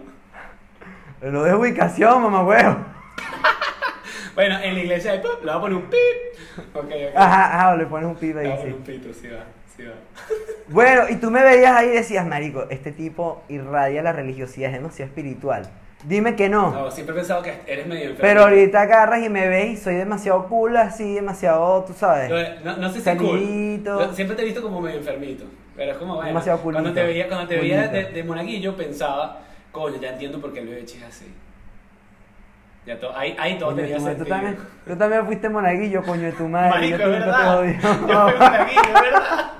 Lo 1.22 1.42
de 1.42 1.54
ubicación, 1.54 2.22
mamá 2.22 2.42
huevo. 2.44 2.76
Bueno, 4.34 4.58
en 4.60 4.74
la 4.74 4.80
iglesia 4.80 5.12
de 5.12 5.18
pip, 5.20 5.30
le 5.44 5.46
voy 5.46 5.52
a 5.56 5.60
poner 5.60 5.76
un 5.76 5.84
pip. 5.84 6.68
Ok, 6.74 6.84
ok. 6.86 6.92
Ajá, 7.16 7.56
ajá, 7.56 7.76
le 7.76 7.86
pones 7.86 8.08
un 8.08 8.16
Le 8.20 8.32
voy 8.32 8.44
ahí, 8.46 8.50
poner 8.56 8.66
sí. 8.66 8.72
un 8.72 8.82
pito, 8.82 9.14
sí 9.14 9.28
va, 9.28 9.44
sí 9.76 9.82
va. 9.84 9.92
Bueno, 10.68 11.02
y 11.08 11.16
tú 11.16 11.30
me 11.30 11.42
veías 11.44 11.76
ahí 11.76 11.88
y 11.88 11.92
decías, 11.92 12.26
marico, 12.26 12.64
este 12.70 12.90
tipo 12.90 13.44
irradia 13.48 14.02
la 14.02 14.12
religiosidad, 14.12 14.70
es 14.70 14.76
demasiado 14.76 15.08
espiritual. 15.10 15.68
Dime 16.06 16.36
que 16.36 16.48
no. 16.50 16.70
No, 16.70 16.90
siempre 16.90 17.14
he 17.14 17.18
pensado 17.18 17.42
que 17.42 17.60
eres 17.66 17.86
medio 17.86 18.02
enfermo. 18.10 18.20
Pero 18.20 18.42
ahorita 18.42 18.82
agarras 18.82 19.22
y 19.24 19.28
me 19.30 19.48
ves 19.48 19.70
y 19.72 19.76
soy 19.78 19.94
demasiado 19.94 20.46
cool, 20.48 20.76
así, 20.76 21.14
demasiado, 21.14 21.82
tú 21.84 21.94
sabes. 21.94 22.30
No, 22.62 22.76
no 22.76 22.90
sé 22.90 23.00
si 23.00 23.16
cool. 23.16 23.38
Salidito. 23.40 24.00
Yo 24.00 24.12
siempre 24.12 24.36
te 24.36 24.42
he 24.42 24.44
visto 24.44 24.60
como 24.62 24.80
medio 24.82 24.98
enfermito. 24.98 25.44
Pero 25.76 25.92
es 25.92 25.96
como, 25.96 26.14
bueno, 26.16 26.28
Demasiado 26.28 26.58
cuando 26.60 26.80
culito. 26.80 26.94
te 27.00 27.02
veía, 27.06 27.26
cuando 27.26 27.48
te 27.48 27.56
veía 27.56 27.88
de, 27.88 28.22
monaguillo 28.22 28.76
pensaba, 28.76 29.40
coño, 29.72 29.96
ya 30.00 30.10
entiendo 30.10 30.40
por 30.40 30.52
qué 30.52 30.60
el 30.60 30.68
bebé 30.68 30.82
es 30.82 31.02
así. 31.02 31.34
Ya 32.86 33.00
todo, 33.00 33.16
ahí, 33.16 33.34
ahí 33.38 33.58
todo 33.58 33.70
Coño 33.70 33.80
tenía 33.82 33.98
madre, 33.98 34.12
tú 34.14 34.18
sentido. 34.24 34.36
también, 34.36 34.58
tú 34.86 34.96
también 34.96 35.24
fuiste 35.26 35.48
monaguillo, 35.48 36.02
coño 36.02 36.22
de 36.22 36.32
tu 36.32 36.46
madre. 36.46 36.68
Marico, 36.68 36.98
yo 36.98 37.04
es 37.04 37.12
te- 37.12 37.18
verdad. 37.18 37.38
te 37.38 37.44
Yo 37.44 37.58
odio. 37.60 37.80
fui 37.80 38.38
monaguillo, 38.38 38.80
es 38.82 38.92
verdad. 38.92 39.50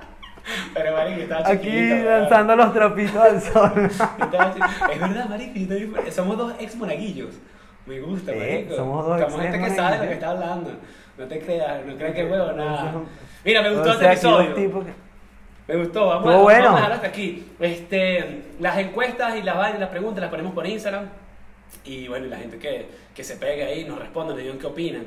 Pero 0.74 0.92
marico, 0.92 1.20
estaba 1.22 1.48
Aquí 1.48 1.64
chiquito. 1.66 1.94
¿verdad? 1.94 2.20
lanzando 2.20 2.56
los 2.56 2.72
trapitos 2.74 3.16
al 3.16 3.40
sol. 3.40 3.72
Es 4.92 5.00
verdad, 5.00 5.28
marico, 5.28 5.52
yo 5.58 5.68
también 5.68 6.12
somos 6.12 6.36
dos 6.38 6.52
ex 6.58 6.76
monaguillos. 6.76 7.30
Me 7.86 8.00
gusta, 8.00 8.32
Sí, 8.32 8.38
marico. 8.38 8.74
somos 8.76 9.06
dos 9.06 9.20
ex 9.22 9.34
gente 9.36 9.58
que 9.60 9.70
sabe 9.70 9.96
de 9.96 10.02
lo 10.02 10.08
que 10.08 10.14
está 10.14 10.30
hablando. 10.30 10.70
No 11.16 11.26
te 11.26 11.38
creas, 11.40 11.84
no 11.86 11.96
creas 11.96 12.14
que 12.14 12.24
huevo, 12.24 12.52
nada. 12.52 12.92
Mira, 13.44 13.62
me 13.62 13.70
gustó 13.70 13.90
O 13.90 13.92
este 13.92 14.16
sea, 14.16 14.30
los 14.32 14.42
episodio. 14.42 14.84
que- 14.84 14.92
Me 15.72 15.76
gustó, 15.82 16.06
vamos, 16.08 16.34
a, 16.34 16.38
bueno. 16.38 16.64
vamos 16.64 16.72
a 16.72 16.82
dejar 16.82 16.92
hasta 16.92 17.06
aquí. 17.08 17.46
Este, 17.60 18.42
las 18.60 18.76
encuestas 18.78 19.36
y 19.36 19.42
las 19.42 19.56
vainas, 19.56 19.80
las 19.80 19.88
preguntas 19.90 20.20
las 20.20 20.30
ponemos 20.30 20.52
por 20.52 20.66
Instagram. 20.66 21.06
Y 21.84 22.06
bueno, 22.08 22.26
la 22.26 22.36
gente 22.36 22.58
que, 22.58 22.86
que 23.14 23.24
se 23.24 23.36
pegue 23.36 23.64
ahí 23.64 23.84
nos 23.84 23.98
responda, 23.98 24.34
nos 24.34 24.42
digan 24.42 24.58
qué 24.58 24.66
opinan. 24.66 25.06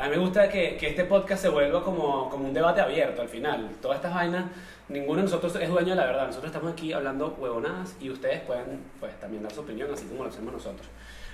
A 0.00 0.04
mí 0.04 0.10
me 0.10 0.18
gusta 0.18 0.48
que, 0.48 0.76
que 0.76 0.88
este 0.88 1.04
podcast 1.04 1.42
se 1.42 1.48
vuelva 1.48 1.82
como, 1.82 2.28
como 2.30 2.46
un 2.46 2.54
debate 2.54 2.80
abierto 2.80 3.22
al 3.22 3.28
final. 3.28 3.70
Todas 3.82 3.96
estas 3.96 4.14
vainas, 4.14 4.44
ninguno 4.88 5.16
de 5.18 5.22
nosotros 5.24 5.56
es 5.56 5.68
dueño 5.68 5.90
de 5.90 5.96
la 5.96 6.06
verdad. 6.06 6.26
Nosotros 6.26 6.50
estamos 6.52 6.72
aquí 6.72 6.92
hablando 6.92 7.36
huevonadas 7.38 7.96
y 8.00 8.10
ustedes 8.10 8.40
pueden 8.42 8.80
pues, 9.00 9.18
también 9.20 9.42
dar 9.42 9.52
su 9.52 9.60
opinión 9.60 9.92
así 9.92 10.06
como 10.06 10.24
lo 10.24 10.30
hacemos 10.30 10.52
nosotros. 10.52 10.86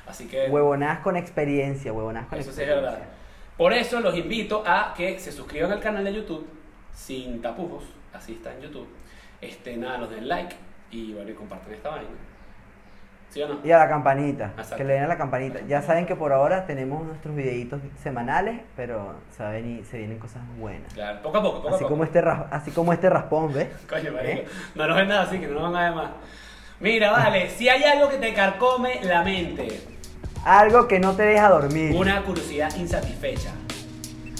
Así 0.06 0.26
que 0.28 0.48
Huevonadas 0.48 1.00
con 1.00 1.16
experiencia, 1.16 1.92
huevonadas 1.92 2.28
con 2.28 2.38
eso 2.38 2.52
sí 2.52 2.62
es 2.62 2.68
experiencia. 2.68 2.90
verdad. 2.90 3.08
Por 3.56 3.72
eso 3.72 4.00
los 4.00 4.16
invito 4.16 4.62
a 4.66 4.94
que 4.96 5.18
se 5.18 5.30
suscriban 5.30 5.70
al 5.72 5.80
canal 5.80 6.04
de 6.04 6.12
YouTube 6.12 6.46
sin 6.92 7.40
tapujos, 7.40 7.84
así 8.12 8.32
está 8.32 8.52
en 8.54 8.62
YouTube. 8.62 8.88
Este, 9.40 9.76
nada, 9.76 9.98
nos 9.98 10.10
den 10.10 10.28
like 10.28 10.56
y 10.90 11.12
bueno, 11.12 11.30
y 11.30 11.34
compartan 11.34 11.72
esta 11.72 11.90
vaina. 11.90 12.08
¿Sí 13.34 13.42
o 13.42 13.48
no? 13.48 13.58
Y 13.64 13.72
a 13.72 13.78
la 13.78 13.88
campanita, 13.88 14.44
Exacto. 14.56 14.76
que 14.76 14.84
le 14.84 14.92
den 14.94 15.02
a 15.02 15.08
la 15.08 15.18
campanita. 15.18 15.58
Ya 15.66 15.82
saben 15.82 16.06
que 16.06 16.14
por 16.14 16.32
ahora 16.32 16.66
tenemos 16.66 17.04
nuestros 17.04 17.34
videitos 17.34 17.80
semanales, 18.00 18.60
pero 18.76 19.16
saben 19.36 19.80
y 19.80 19.84
se 19.84 19.98
vienen 19.98 20.20
cosas 20.20 20.40
buenas. 20.56 20.92
Claro, 20.94 21.20
poco 21.20 21.38
a 21.38 21.42
poco, 21.42 21.56
poco 21.62 21.68
Así 21.74 21.76
a 21.78 21.78
poco. 21.80 21.90
como 21.90 22.04
este 22.04 22.22
así 22.52 22.70
como 22.70 22.92
este 22.92 23.10
raspón, 23.10 23.52
¿ves? 23.52 23.68
Coño, 23.90 24.12
marico, 24.12 24.40
¿Eh? 24.42 24.46
no 24.76 24.86
nos 24.86 24.96
ven 24.96 25.08
nada 25.08 25.22
así, 25.22 25.40
que 25.40 25.48
no 25.48 25.54
nos 25.54 25.72
van 25.72 25.76
a 25.76 25.84
ver 25.86 25.94
más. 25.96 26.10
Mira, 26.78 27.10
vale, 27.10 27.50
si 27.50 27.68
hay 27.68 27.82
algo 27.82 28.08
que 28.08 28.18
te 28.18 28.32
carcome 28.34 29.00
la 29.02 29.22
mente, 29.22 29.80
Algo 30.44 30.86
que 30.86 31.00
no 31.00 31.14
te 31.14 31.22
deja 31.24 31.48
dormir, 31.48 31.96
una 31.96 32.22
curiosidad 32.22 32.72
insatisfecha, 32.76 33.50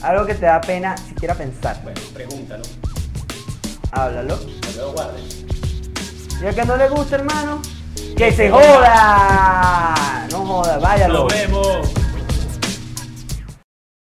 algo 0.03 0.25
que 0.25 0.35
te 0.35 0.47
da 0.47 0.61
pena 0.61 0.97
siquiera 0.97 1.35
pensar. 1.35 1.81
bueno, 1.83 2.01
pregúntalo, 2.13 2.63
Háblalo. 3.93 4.39
que 4.39 4.73
luego 4.77 4.93
guardes. 4.93 5.45
Y 6.43 6.47
al 6.47 6.55
que 6.55 6.65
no 6.65 6.77
le 6.77 6.89
gusta, 6.89 7.17
hermano, 7.17 7.63
que 8.17 8.33
se 8.33 8.51
joda. 8.51 9.95
No 10.31 10.47
joda, 10.47 10.79
váyalo. 10.79 11.25
Nos 11.25 11.33
vemos. 11.33 12.04